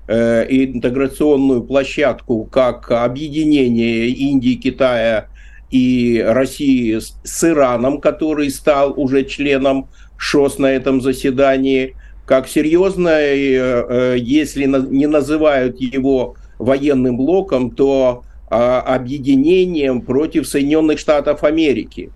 [0.09, 5.29] интеграционную площадку как объединение Индии, Китая
[5.71, 14.17] и России с Ираном, который стал уже членом ШОС на этом заседании, как серьезное, э,
[14.19, 22.11] если не называют его военным блоком, то а, объединением против Соединенных Штатов Америки.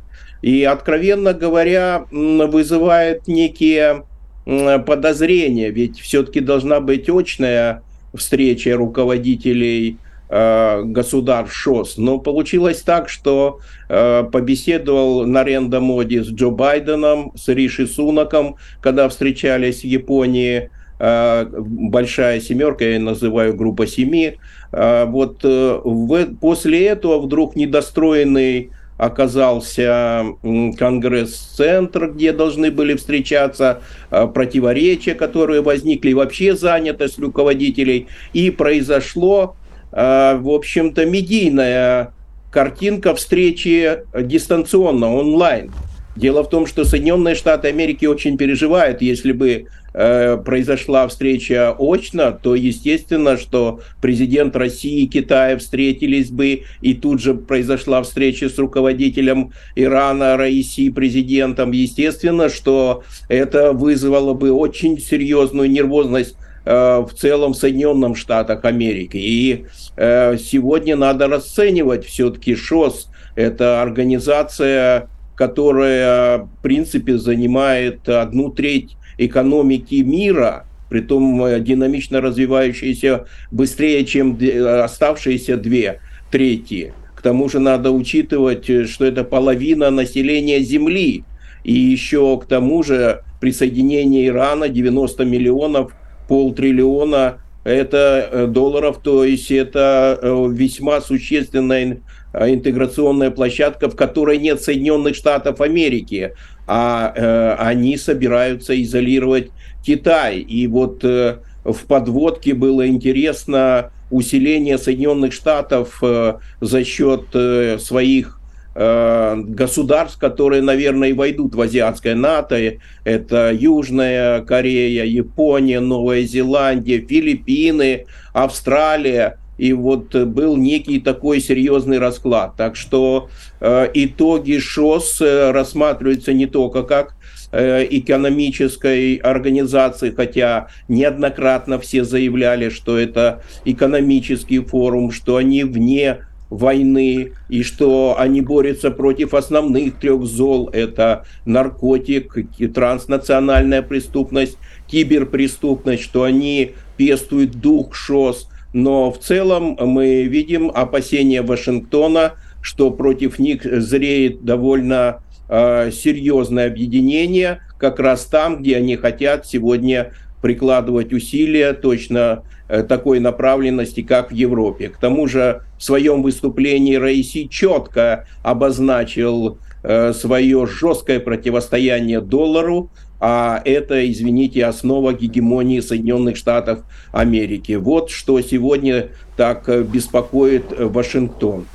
[0.47, 4.05] И, откровенно говоря, вызывает некие
[4.45, 7.83] подозрения, ведь все-таки должна быть очная
[8.15, 11.99] встреча руководителей Э, государств ШОС.
[11.99, 19.09] Но получилось так, что э, побеседовал Наренда Моди с Джо Байденом, с Риши Сунаком, когда
[19.09, 20.71] встречались в Японии.
[20.99, 24.39] Э, большая семерка, я называю группа семи.
[24.73, 33.81] Вот в, после этого вдруг недостроенный оказался Конгресс-центр, где должны были встречаться
[34.11, 38.07] противоречия, которые возникли, вообще занятость руководителей.
[38.33, 39.57] И произошло
[39.97, 42.13] Э, в общем-то, медийная
[42.51, 45.73] картинка встречи дистанционно, онлайн.
[46.17, 52.33] Дело в том, что Соединенные Штаты Америки очень переживают, если бы э, произошла встреча очно,
[52.33, 58.59] то естественно, что президент России и Китая встретились бы, и тут же произошла встреча с
[58.59, 61.73] руководителем Ирана, Раиси, президентом.
[61.73, 69.19] Естественно, что это вызвало бы очень серьезную нервозность Э, в целом в Соединенных Штатах Америки.
[69.19, 73.09] И э, сегодня надо расценивать все-таки ШОС.
[73.37, 84.05] Это организация, которая, в принципе, занимает одну треть экономики мира, притом э, динамично развивающаяся быстрее,
[84.05, 84.39] чем
[84.83, 86.93] оставшиеся две трети.
[87.15, 91.25] К тому же надо учитывать, что это половина населения Земли.
[91.63, 95.93] И еще к тому же присоединение Ирана 90 миллионов–
[96.29, 101.99] полтриллиона это э, долларов, то есть это э, весьма существенная э,
[102.35, 106.33] интеграционная площадка, в которой нет Соединенных Штатов Америки,
[106.67, 109.51] а э, они собираются изолировать
[109.85, 110.39] Китай.
[110.39, 118.37] И вот э, в подводке было интересно усиление Соединенных Штатов э, за счет э, своих
[118.79, 122.75] Э, государств, которые, наверное, и войдут в азиатское НАТО.
[123.05, 129.39] Это Южная Корея, Япония, Новая Зеландия, Филиппины, Австралия.
[129.59, 132.55] И вот был некий такой серьезный расклад.
[132.57, 133.29] Так что
[133.61, 137.17] э, итоги ШОС э, рассматриваются не только как
[137.53, 146.19] э, экономической организации, хотя неоднократно все заявляли, что это экономический форум, что они вне
[146.51, 150.71] войны, и что они борются против основных трех зол.
[150.73, 152.37] Это наркотик,
[152.73, 158.49] транснациональная преступность, киберпреступность, что они пестуют дух ШОС.
[158.77, 167.63] Но в целом мы видим опасения Вашингтона, что против них зреет довольно э, серьезное объединение,
[167.79, 170.13] как раз там, где они хотят сегодня
[170.43, 174.91] прикладывать усилия точно э, такой направленности, как в Европе.
[174.91, 183.63] К тому же в своем выступлении Раиси четко обозначил э, свое жесткое противостояние доллару, а
[183.65, 186.81] это, извините, основа гегемонии Соединенных Штатов
[187.13, 187.73] Америки.
[187.73, 191.67] Вот что сегодня так э, беспокоит Вашингтон.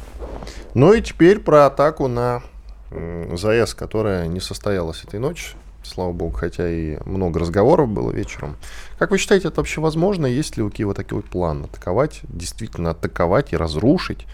[0.74, 2.44] Ну и теперь про атаку на
[2.92, 8.56] ЗАЭС, которая не состоялась этой ночью слава богу, хотя и много разговоров было вечером.
[8.98, 10.26] Как вы считаете, это вообще возможно?
[10.26, 14.26] Есть ли у Киева такой план атаковать, действительно атаковать и разрушить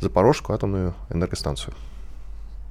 [0.00, 1.74] Запорожскую атомную энергостанцию?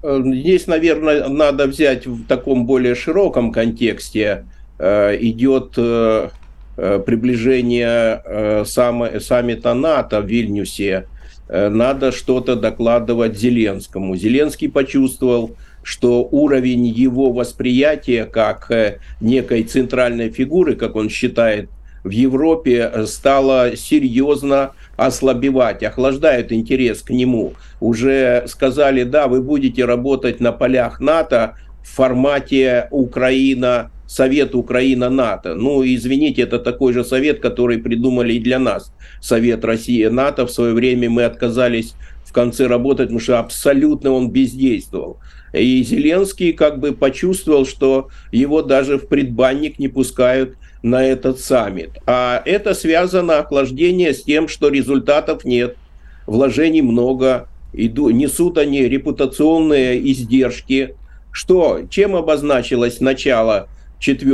[0.03, 4.45] Э, здесь, наверное, надо взять в таком более широком контексте.
[4.79, 6.29] Э, идет э,
[6.77, 11.05] приближение саммита НАТО в Вильнюсе.
[11.49, 14.15] Надо что-то докладывать Зеленскому.
[14.15, 18.71] Зеленский почувствовал, что уровень его восприятия как
[19.19, 21.69] некой центральной фигуры, как он считает,
[22.03, 27.53] в Европе э, стало серьезно ослабевать, охлаждает интерес к нему.
[27.79, 35.55] Уже сказали, да, вы будете работать на полях НАТО в формате Украина, Совет Украина-НАТО.
[35.55, 38.93] Ну, извините, это такой же совет, который придумали и для нас.
[39.21, 40.47] Совет Россия-НАТО.
[40.47, 41.93] В свое время мы отказались
[42.25, 45.19] в конце работать, потому что абсолютно он бездействовал.
[45.53, 51.91] И Зеленский как бы почувствовал, что его даже в предбанник не пускают на этот саммит.
[52.05, 55.77] А это связано охлаждение с тем, что результатов нет,
[56.25, 60.95] вложений много, иду, несут они репутационные издержки.
[61.31, 64.29] Что, чем обозначилось начало 4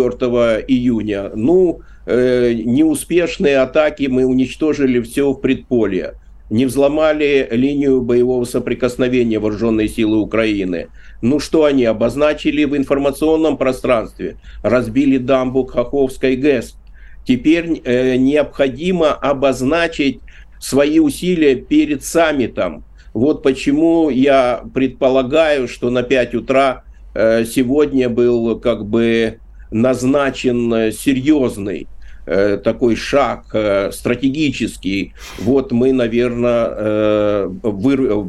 [0.67, 1.31] июня?
[1.35, 6.13] Ну, э, неуспешные атаки мы уничтожили все в предполье
[6.49, 10.87] не взломали линию боевого соприкосновения вооруженной силы Украины.
[11.21, 14.37] Ну что они обозначили в информационном пространстве?
[14.61, 16.77] Разбили дамбу Хоховской ГЭС.
[17.25, 20.19] Теперь э, необходимо обозначить
[20.59, 22.83] свои усилия перед саммитом.
[23.13, 29.39] Вот почему я предполагаю, что на 5 утра э, сегодня был как бы
[29.71, 31.87] назначен э, серьезный
[32.29, 35.13] Э, такой шаг э, стратегический.
[35.39, 37.49] Вот мы, наверное, э,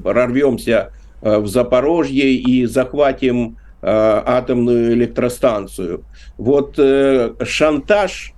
[0.05, 6.05] прорвемся в Запорожье и захватим атомную электростанцию.
[6.37, 6.79] Вот
[7.45, 8.33] шантаж,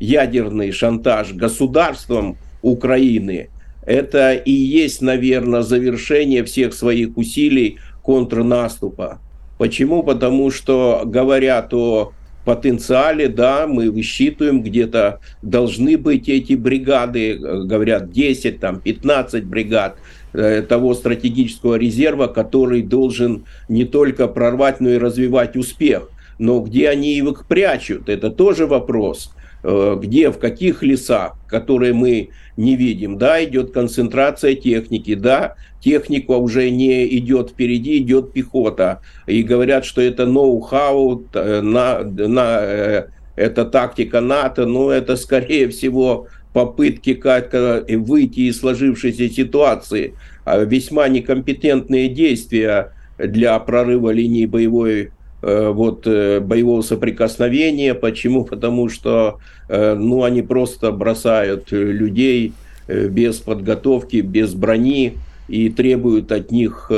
[0.00, 3.50] ядерный шантаж государством Украины,
[3.86, 9.20] это и есть, наверное, завершение всех своих усилий контрнаступа.
[9.58, 10.02] Почему?
[10.02, 12.12] Потому что говорят о
[12.44, 19.96] потенциале, да, мы высчитываем, где-то должны быть эти бригады, э, говорят, 10, там, 15 бригад
[19.96, 20.25] э,
[20.68, 26.10] того стратегического резерва, который должен не только прорвать, но и развивать успех.
[26.38, 29.32] Но где они их прячут, это тоже вопрос.
[29.68, 33.18] Э, где, в каких лесах, которые мы не видим.
[33.18, 39.00] Да, идет концентрация техники, да, техника уже не идет впереди, идет пехота.
[39.26, 45.68] И говорят, что это ноу-хау, э, на, на, э, это тактика НАТО, но это, скорее
[45.68, 50.14] всего, попытки как-то выйти из сложившейся ситуации,
[50.46, 55.10] а весьма некомпетентные действия для прорыва линии боевой
[55.42, 57.94] Э, вот, э, боевого соприкосновения.
[57.94, 58.44] Почему?
[58.44, 59.38] Потому что
[59.68, 62.52] э, ну, они просто бросают людей
[62.88, 65.14] без подготовки, без брони
[65.48, 66.88] и требуют от них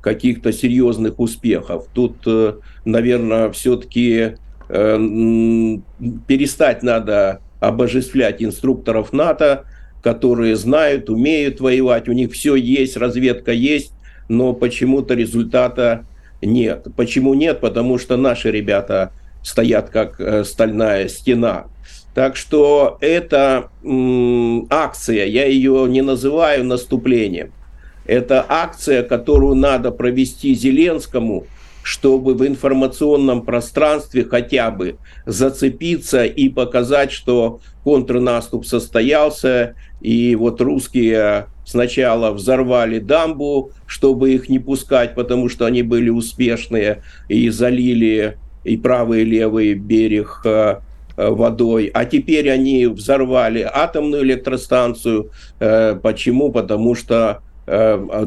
[0.00, 1.86] каких-то серьезных успехов.
[1.92, 2.24] Тут,
[2.84, 4.36] наверное, все-таки
[6.28, 9.64] перестать надо обожествлять инструкторов НАТО,
[10.02, 13.92] которые знают, умеют воевать, у них все есть, разведка есть,
[14.28, 16.06] но почему-то результата
[16.40, 16.86] нет.
[16.96, 17.60] Почему нет?
[17.60, 21.66] Потому что наши ребята стоят как э, стальная стена.
[22.14, 27.52] Так что эта м, акция, я ее не называю наступлением,
[28.06, 31.46] это акция, которую надо провести Зеленскому,
[31.88, 41.46] чтобы в информационном пространстве хотя бы зацепиться и показать, что контрнаступ состоялся, и вот русские
[41.64, 48.76] сначала взорвали дамбу, чтобы их не пускать, потому что они были успешные и залили и
[48.76, 50.80] правый, и левый берег э,
[51.16, 51.90] э, водой.
[51.94, 55.30] А теперь они взорвали атомную электростанцию.
[55.58, 56.52] Э, почему?
[56.52, 57.40] Потому что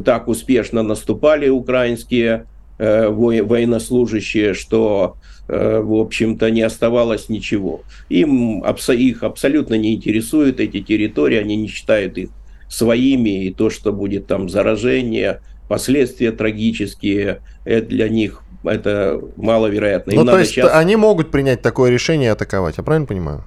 [0.05, 2.45] так успешно наступали украинские
[2.81, 5.17] военнослужащие, что,
[5.47, 7.81] в общем-то, не оставалось ничего.
[8.09, 12.29] Им, их абсолютно не интересуют эти территории, они не считают их
[12.69, 20.11] своими, и то, что будет там заражение, последствия трагические, это для них это маловероятно.
[20.11, 20.71] Им ну, то есть сейчас...
[20.73, 23.43] они могут принять такое решение и атаковать, я правильно понимаю?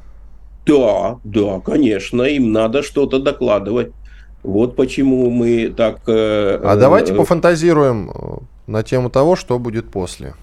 [0.67, 3.93] Да, да, конечно, им надо что-то докладывать.
[4.43, 6.01] Вот почему мы так...
[6.07, 10.35] Э, а давайте э, пофантазируем э, на тему того, что будет после.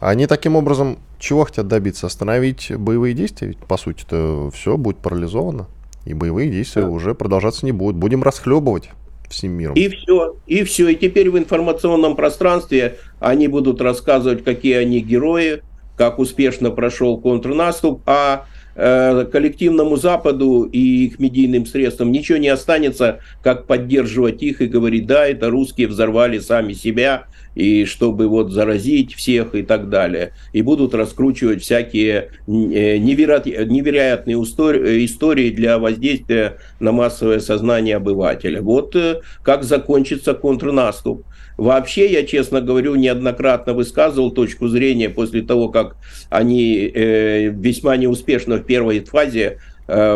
[0.00, 2.06] Они таким образом чего хотят добиться?
[2.06, 3.48] Остановить боевые действия?
[3.48, 5.68] Ведь, по сути-то, все будет парализовано.
[6.06, 6.88] И боевые действия да.
[6.88, 7.96] уже продолжаться не будут.
[7.96, 8.90] Будем расхлебывать
[9.28, 9.74] всем миром.
[9.74, 10.88] И все, и все.
[10.88, 15.62] И теперь в информационном пространстве они будут рассказывать, какие они герои,
[15.96, 18.46] как успешно прошел контрнаступ, а
[18.80, 25.26] коллективному Западу и их медийным средствам ничего не останется, как поддерживать их и говорить, да,
[25.26, 30.32] это русские взорвали сами себя, и чтобы вот заразить всех и так далее.
[30.52, 38.62] И будут раскручивать всякие э, невероятные истории для воздействия на массовое сознание обывателя.
[38.62, 41.24] Вот э, как закончится контрнаступ.
[41.56, 45.96] Вообще, я, честно говорю, неоднократно высказывал точку зрения после того, как
[46.30, 49.58] они э, весьма неуспешно в первой фазе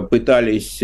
[0.09, 0.81] пытались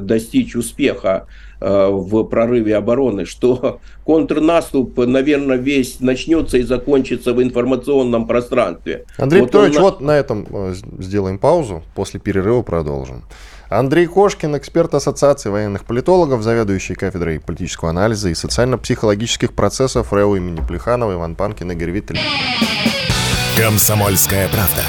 [0.00, 1.26] достичь успеха
[1.64, 9.06] в прорыве обороны, что контрнаступ, наверное, весь начнется и закончится в информационном пространстве.
[9.18, 9.82] Андрей вот Петрович, он...
[9.82, 13.24] вот на этом э, сделаем паузу, после перерыва продолжим.
[13.70, 20.60] Андрей Кошкин, эксперт Ассоциации военных политологов, заведующий кафедрой политического анализа и социально-психологических процессов РЭУ имени
[20.66, 22.18] Плеханова, Иван Панкин, Игорь Виттель.
[23.56, 24.82] Комсомольская правда.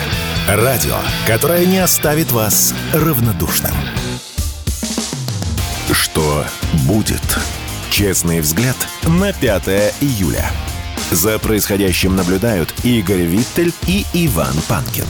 [0.48, 0.96] Радио,
[1.26, 3.72] которое не оставит вас равнодушным.
[5.96, 6.46] Что
[6.84, 7.24] будет?
[7.90, 10.52] Честный взгляд на 5 июля.
[11.10, 15.06] За происходящим наблюдают Игорь Виттель и Иван Панкин.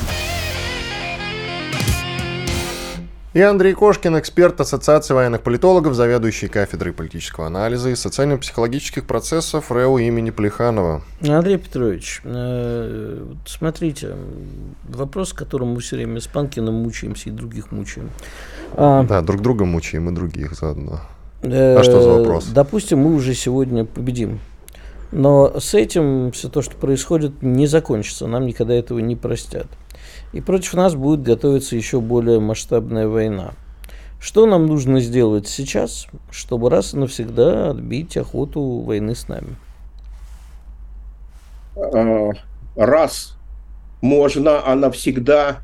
[3.35, 9.97] И Андрей Кошкин, эксперт Ассоциации военных политологов, заведующий кафедрой политического анализа и социально-психологических процессов РЭУ
[9.97, 11.01] имени Плеханова.
[11.21, 14.15] Андрей Петрович, э, смотрите,
[14.87, 18.09] вопрос, которым мы все время с Панкиным мучаемся и других мучаем.
[18.71, 21.01] А, да, друг друга мучаем и других заодно.
[21.43, 22.45] А что за вопрос?
[22.45, 24.39] Допустим, мы уже сегодня победим.
[25.11, 28.27] Но с этим все то, что происходит, не закончится.
[28.27, 29.67] Нам никогда этого не простят.
[30.35, 33.53] И против нас будет готовиться еще более масштабная война.
[34.19, 39.55] Что нам нужно сделать сейчас, чтобы раз и навсегда отбить охоту войны с нами?
[41.77, 42.31] А,
[42.75, 43.37] раз
[44.01, 45.59] можно, а навсегда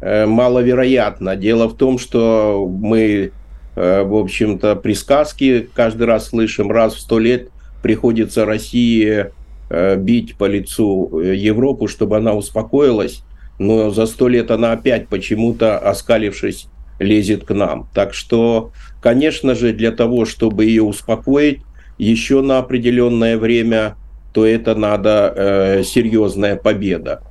[0.00, 1.36] э, маловероятно.
[1.36, 3.32] Дело в том, что мы,
[3.76, 7.50] э, в общем-то, при сказке каждый раз слышим, раз в сто лет
[7.82, 9.26] приходится России
[9.68, 13.22] э, бить по лицу Европу, чтобы она успокоилась
[13.62, 17.88] но за сто лет она опять почему-то, оскалившись, лезет к нам.
[17.94, 21.60] Так что, конечно же, для того, чтобы ее успокоить
[21.98, 23.96] еще на определенное время,
[24.32, 27.22] то это надо э, серьезная победа.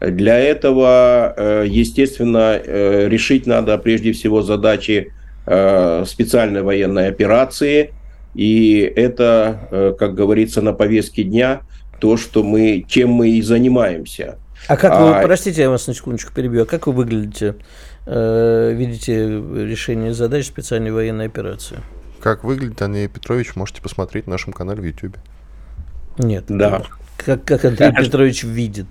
[0.00, 5.12] Для этого, э, естественно, э, решить надо прежде всего задачи
[5.46, 7.92] э, специальной военной операции.
[8.34, 11.62] И это, э, как говорится, на повестке дня
[12.00, 15.22] то, что мы, чем мы и занимаемся– а как вы, а...
[15.22, 17.56] простите, я вас на секундочку перебью, а как вы выглядите,
[18.06, 21.78] э, видите решение задач специальной военной операции?
[22.20, 25.16] Как выглядит Андрей Петрович, можете посмотреть на нашем канале в YouTube.
[26.18, 26.44] Нет.
[26.48, 26.82] Да.
[27.16, 28.86] Как, как Андрей Петрович видит.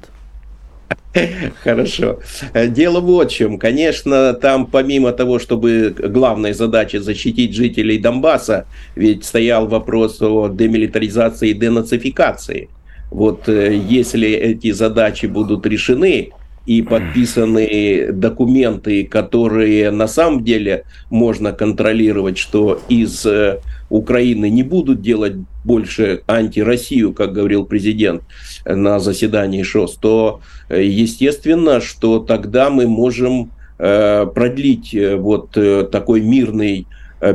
[1.64, 2.20] Хорошо.
[2.54, 3.60] Дело вот в чем.
[3.60, 8.66] Конечно, там помимо того, чтобы главной задачей защитить жителей Донбасса,
[8.96, 12.70] ведь стоял вопрос о демилитаризации и денацификации.
[13.10, 16.32] Вот э, если эти задачи будут решены
[16.66, 25.02] и подписаны документы, которые на самом деле можно контролировать, что из э, Украины не будут
[25.02, 28.24] делать больше антироссию, как говорил президент
[28.66, 35.52] на заседании ШОС, то э, естественно, что тогда мы можем продлить вот
[35.92, 36.88] такой мирный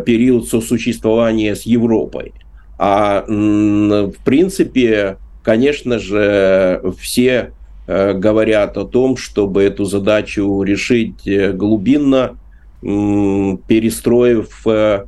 [0.04, 2.32] период сосуществования с Европой.
[2.78, 7.52] А в принципе Конечно же, все
[7.86, 12.36] э, говорят о том, чтобы эту задачу решить э, глубинно,
[12.80, 15.04] перестроив, э,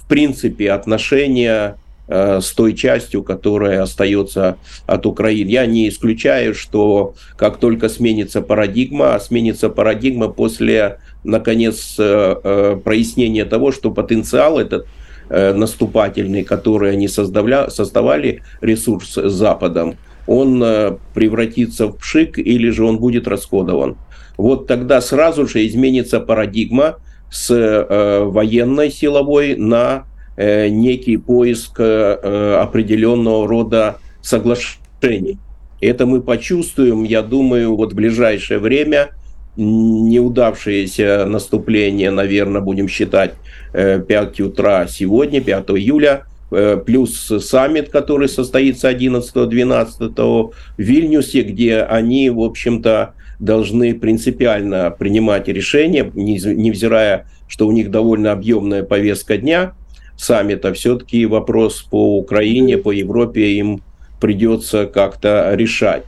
[0.00, 1.78] в принципе, отношения
[2.08, 5.48] с той частью, которая остается от Украины.
[5.50, 13.72] Я не исключаю, что как только сменится парадигма, а сменится парадигма после, наконец, прояснения того,
[13.72, 14.86] что потенциал этот
[15.28, 19.96] Э, наступательный, который они создавля, создавали, ресурс с Западом,
[20.28, 23.96] он э, превратится в пшик или же он будет расходован.
[24.36, 26.98] Вот тогда сразу же изменится парадигма
[27.28, 30.04] с э, военной силовой на
[30.36, 35.38] э, некий поиск определенного рода соглашений.
[35.80, 39.10] Это мы почувствуем, я думаю, вот в ближайшее время–
[39.56, 43.34] неудавшееся наступление, наверное, будем считать
[43.72, 51.80] 5 э, утра сегодня, 5 июля, э, плюс саммит, который состоится 11-12 в Вильнюсе, где
[51.80, 59.72] они, в общем-то, должны принципиально принимать решения, невзирая, что у них довольно объемная повестка дня
[60.16, 63.82] саммита, все-таки вопрос по Украине, по Европе им
[64.20, 66.04] придется как-то решать.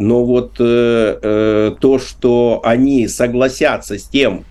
[0.00, 4.44] Но вот э, э, то, что они согласятся с тем,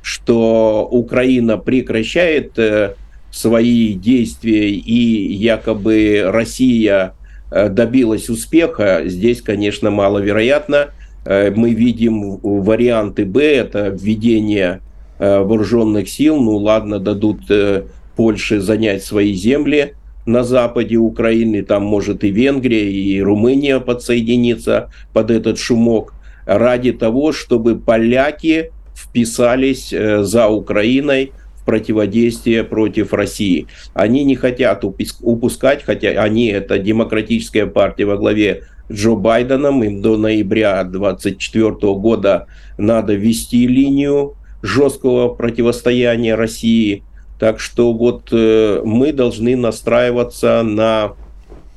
[0.00, 2.94] что Украина прекращает э,
[3.32, 7.14] свои действия и якобы Россия
[7.50, 10.90] э, добилась успеха, здесь, конечно, маловероятно.
[11.24, 14.82] Э, мы видим варианты Б, это введение
[15.18, 19.94] э, вооруженных сил, ну ладно, дадут э, Польше занять свои земли,
[20.26, 26.14] на западе Украины, там может и Венгрия, и Румыния подсоединиться под этот шумок,
[26.46, 33.66] ради того, чтобы поляки вписались э, за Украиной в противодействие против России.
[33.94, 40.16] Они не хотят упускать, хотя они, это демократическая партия во главе Джо Байденом, им до
[40.16, 42.46] ноября 2024 года
[42.78, 47.04] надо вести линию жесткого противостояния России–
[47.42, 51.14] так что вот э, мы должны настраиваться на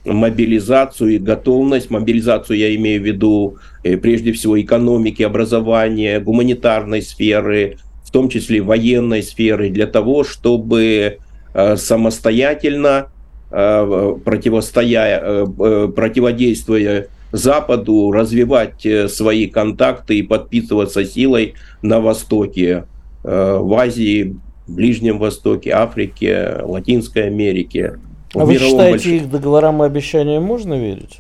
[0.06, 1.90] мобилизацию и готовность.
[1.90, 8.62] Мобилизацию я имею в виду э, прежде всего экономики, образования, гуманитарной сферы, в том числе
[8.62, 11.18] военной сферы, для того, чтобы
[11.56, 13.08] э, самостоятельно
[13.50, 22.86] противостоя, противодействуя Западу, развивать свои контакты и подпитываться силой на Востоке,
[23.24, 24.36] в Азии,
[24.68, 28.00] Ближнем Востоке, Африке, Латинской Америке.
[28.34, 29.24] А вы считаете, больш...
[29.24, 31.20] их договорам и обещаниям можно верить?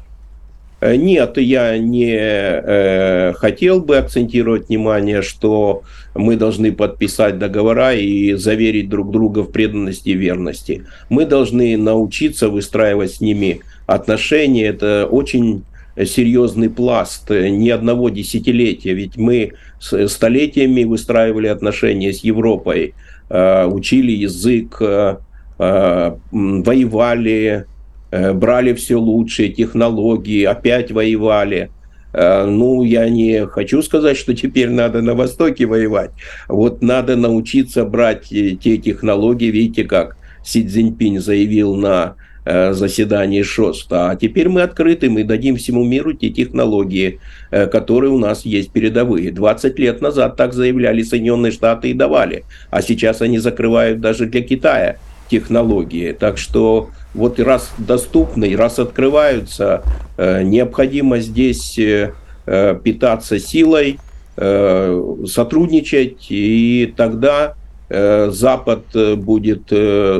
[0.81, 5.83] Э, нет, я не э, хотел бы акцентировать внимание, что
[6.13, 10.85] мы должны подписать договора и заверить друг друга в преданности и верности.
[11.09, 14.65] Мы должны научиться выстраивать с ними отношения.
[14.65, 15.63] Это очень
[15.97, 18.93] серьезный пласт ни одного десятилетия.
[18.93, 22.93] Ведь мы столетиями выстраивали отношения с Европой,
[23.29, 25.17] э, учили язык, э,
[25.57, 27.65] Э, воевали,
[28.11, 31.69] э, брали все лучшие технологии, опять воевали.
[32.11, 36.11] Э, ну, я не хочу сказать, что теперь надо на Востоке воевать.
[36.49, 42.15] Вот надо научиться брать те технологии, видите, как Си Цзиньпинь заявил на
[42.45, 43.87] заседании ШОС.
[43.89, 47.19] А теперь мы открыты, мы дадим всему миру те технологии,
[47.49, 49.31] которые у нас есть передовые.
[49.31, 54.41] 20 лет назад так заявляли Соединенные Штаты и давали, а сейчас они закрывают даже для
[54.41, 54.97] Китая
[55.29, 56.11] технологии.
[56.11, 59.83] Так что вот раз доступны, раз открываются,
[60.17, 62.13] э, необходимо здесь э,
[62.45, 63.99] э, питаться силой,
[64.37, 67.55] сотрудничать, и тогда
[67.89, 68.85] Запад
[69.17, 69.71] будет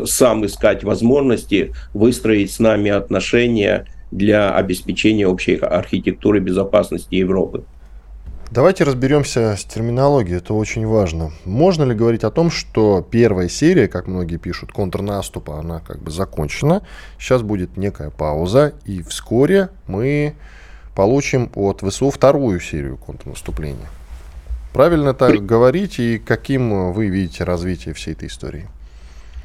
[0.09, 7.63] сам искать возможности выстроить с нами отношения для обеспечения общей архитектуры безопасности Европы.
[8.51, 11.31] Давайте разберемся с терминологией, это очень важно.
[11.43, 16.11] Можно ли говорить о том, что первая серия, как многие пишут, контрнаступа, она как бы
[16.11, 16.83] закончена,
[17.19, 20.35] сейчас будет некая пауза, и вскоре мы
[20.95, 23.87] получим от ВСУ вторую серию контрнаступления?
[24.75, 28.67] Правильно так говорить, и каким вы видите развитие всей этой истории?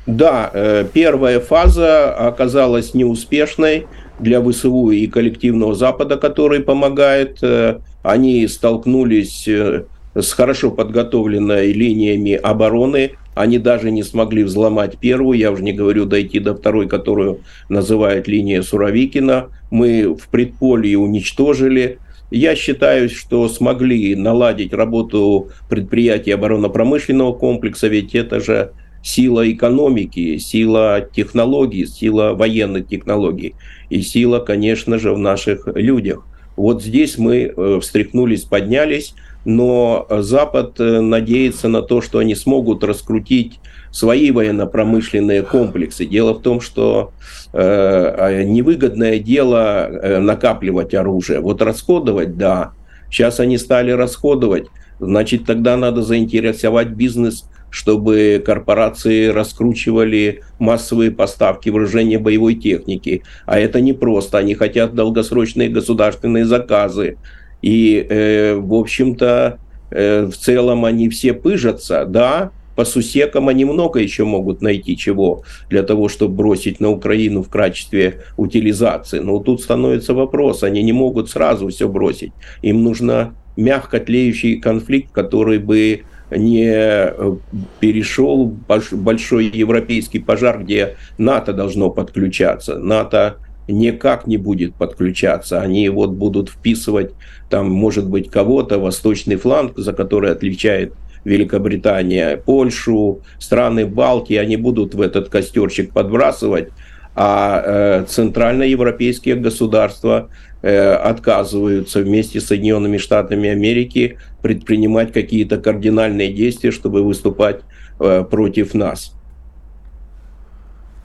[0.05, 3.87] Да, э, первая фаза оказалась неуспешной
[4.18, 9.85] для ВСУ и коллективного Запада, который помогает э, они столкнулись э,
[10.16, 13.12] с хорошо подготовленной линиями обороны.
[13.37, 18.26] Они даже не смогли взломать первую, я уже не говорю дойти до второй, которую называют
[18.26, 19.47] линия Суровикина.
[19.70, 22.01] Мы в предполье уничтожили.
[22.31, 28.72] Я считаю, что смогли наладить работу предприятий оборонно-промышленного комплекса, ведь это же
[29.03, 33.55] сила экономики, сила технологий, сила военных технологий
[33.89, 36.24] и сила, конечно же, в наших людях.
[36.61, 39.15] Вот здесь мы э, встряхнулись, поднялись,
[39.47, 46.05] но Запад э, надеется на то, что они смогут раскрутить свои военно-промышленные комплексы.
[46.05, 47.13] Дело в том, что
[47.55, 51.41] э, а, невыгодное дело э, накапливать оружие.
[51.41, 52.73] Вот расходовать, да.
[53.11, 54.67] Сейчас они стали расходовать.
[54.99, 63.23] Значит, тогда надо заинтересовать бизнес чтобы корпорации раскручивали массовые поставки вооружения боевой техники.
[63.47, 64.39] А это не просто.
[64.39, 67.16] Они хотят долгосрочные государственные заказы.
[67.62, 69.59] И, э, в общем-то,
[69.91, 75.43] э, в целом они все пыжатся, да, по сусекам они много еще могут найти чего
[75.68, 79.18] для того, чтобы бросить на Украину в качестве утилизации.
[79.18, 82.33] Но тут становится вопрос, они не могут сразу все бросить.
[82.62, 87.37] Им нужно мягко тлеющий конфликт, который бы не э,
[87.81, 88.55] перешел
[88.93, 92.78] большой европейский пожар, где НАТО должно подключаться.
[92.78, 93.37] НАТО
[93.68, 95.61] никак не будет подключаться.
[95.61, 97.12] Они вот будут вписывать
[97.49, 100.93] там, может быть, кого-то, восточный фланг, за который отвечает
[101.24, 106.68] Великобритания, Польшу, страны Балтии, они будут в этот костерчик подбрасывать,
[107.14, 110.31] а э, центральноевропейские государства
[110.62, 117.61] э, отказываются вместе с Соединенными Штатами Америки предпринимать какие-то кардинальные действия, чтобы выступать
[117.99, 119.14] э, против нас.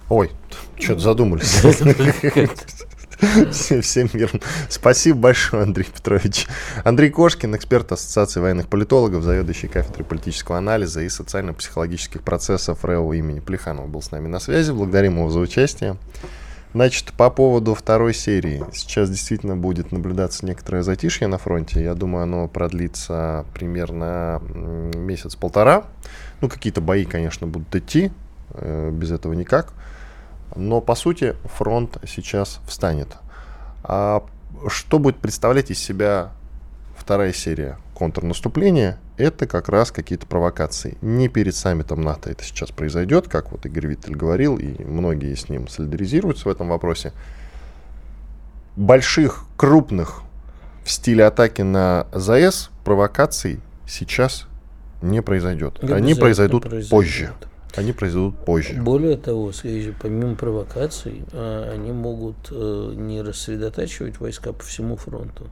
[0.09, 0.29] Ой,
[0.79, 1.61] что-то задумались.
[3.81, 4.41] Всем миром.
[4.69, 6.47] Спасибо большое, Андрей Петрович.
[6.83, 13.39] Андрей Кошкин, эксперт Ассоциации военных политологов, заведующий кафедрой политического анализа и социально-психологических процессов РЭО имени
[13.39, 14.71] Плеханова был с нами на связи.
[14.71, 15.97] Благодарим его за участие.
[16.76, 18.61] Значит, по поводу второй серии.
[18.73, 21.82] Сейчас действительно будет наблюдаться некоторое затишье на фронте.
[21.82, 24.41] Я думаю, оно продлится примерно
[24.93, 25.86] месяц-полтора.
[26.41, 28.11] Ну, какие-то бои, конечно, будут идти.
[28.49, 29.71] Э, без этого никак.
[30.53, 33.07] Но, по сути, фронт сейчас встанет.
[33.86, 34.26] А
[34.67, 36.34] что будет представлять из себя
[36.97, 38.97] вторая серия контрнаступления?
[39.18, 40.97] Это как раз какие-то провокации.
[41.01, 45.47] Не перед саммитом НАТО это сейчас произойдет, как вот Игорь Виттель говорил, и многие с
[45.47, 47.13] ним солидаризируются в этом вопросе.
[48.76, 50.22] больших, крупных
[50.84, 54.47] в стиле атаки на ЗАЭС провокаций сейчас
[55.01, 55.84] не произойдет.
[55.84, 56.89] Они произойдут произойдет.
[56.89, 57.34] позже.
[57.76, 58.82] Они произойдут позже.
[58.82, 59.51] Более того,
[60.01, 65.47] помимо провокаций, а, они могут э, не рассредотачивать войска по всему фронту,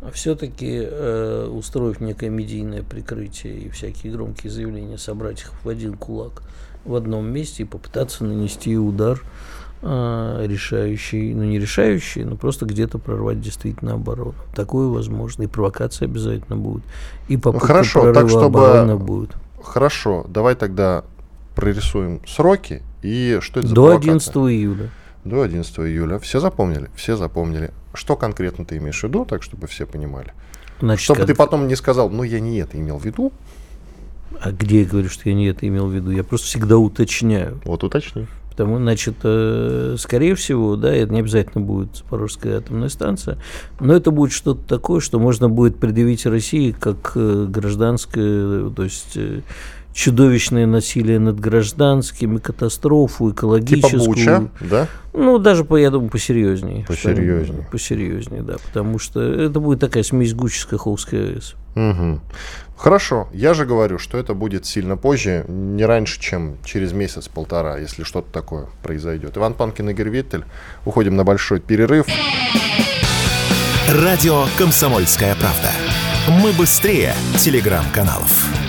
[0.00, 5.96] а все-таки, э, устроив некое медийное прикрытие и всякие громкие заявления, собрать их в один
[5.96, 6.42] кулак
[6.86, 9.20] в одном месте и попытаться нанести удар
[9.82, 14.34] а, решающий, ну не решающий, но просто где-то прорвать действительно оборону.
[14.54, 15.42] Такое возможно.
[15.42, 16.82] И провокация обязательно будет.
[17.28, 18.44] И попытка ну, хорошо, так, чтобы...
[18.46, 19.30] обороны будет.
[19.62, 21.04] Хорошо, давай тогда
[21.56, 24.10] прорисуем сроки и что это за До провокация?
[24.10, 24.90] 11 июля.
[25.24, 26.18] До 11 июля.
[26.20, 26.88] Все запомнили?
[26.94, 27.72] Все запомнили.
[27.94, 30.32] Что конкретно ты имеешь в виду, так чтобы все понимали?
[30.80, 31.26] Значит, чтобы как...
[31.26, 33.32] ты потом не сказал, ну я не это имел в виду.
[34.40, 36.10] А где я говорю, что я не это имел в виду?
[36.10, 37.60] Я просто всегда уточняю.
[37.64, 38.26] Вот уточни.
[38.56, 43.36] Потому, значит, э, скорее всего, да, это не обязательно будет Запорожская атомная станция,
[43.80, 49.14] но это будет что-то такое, что можно будет предъявить России как э, гражданское, то есть
[49.16, 49.42] э,
[49.96, 54.00] чудовищное насилие над гражданскими, катастрофу экологическую.
[54.02, 54.88] Типа Буча, да?
[55.14, 56.84] Ну, даже, по, я думаю, посерьезнее.
[56.86, 57.66] Посерьезнее.
[57.72, 61.54] Посерьезнее, да, потому что это будет такая смесь Гучи с Каховской АЭС.
[61.76, 62.20] Угу.
[62.76, 68.02] Хорошо, я же говорю, что это будет сильно позже, не раньше, чем через месяц-полтора, если
[68.02, 69.38] что-то такое произойдет.
[69.38, 70.44] Иван Панкин, Игорь Виттель.
[70.84, 72.04] Уходим на большой перерыв.
[73.88, 75.70] Радио «Комсомольская правда».
[76.42, 78.65] Мы быстрее телеграм-каналов.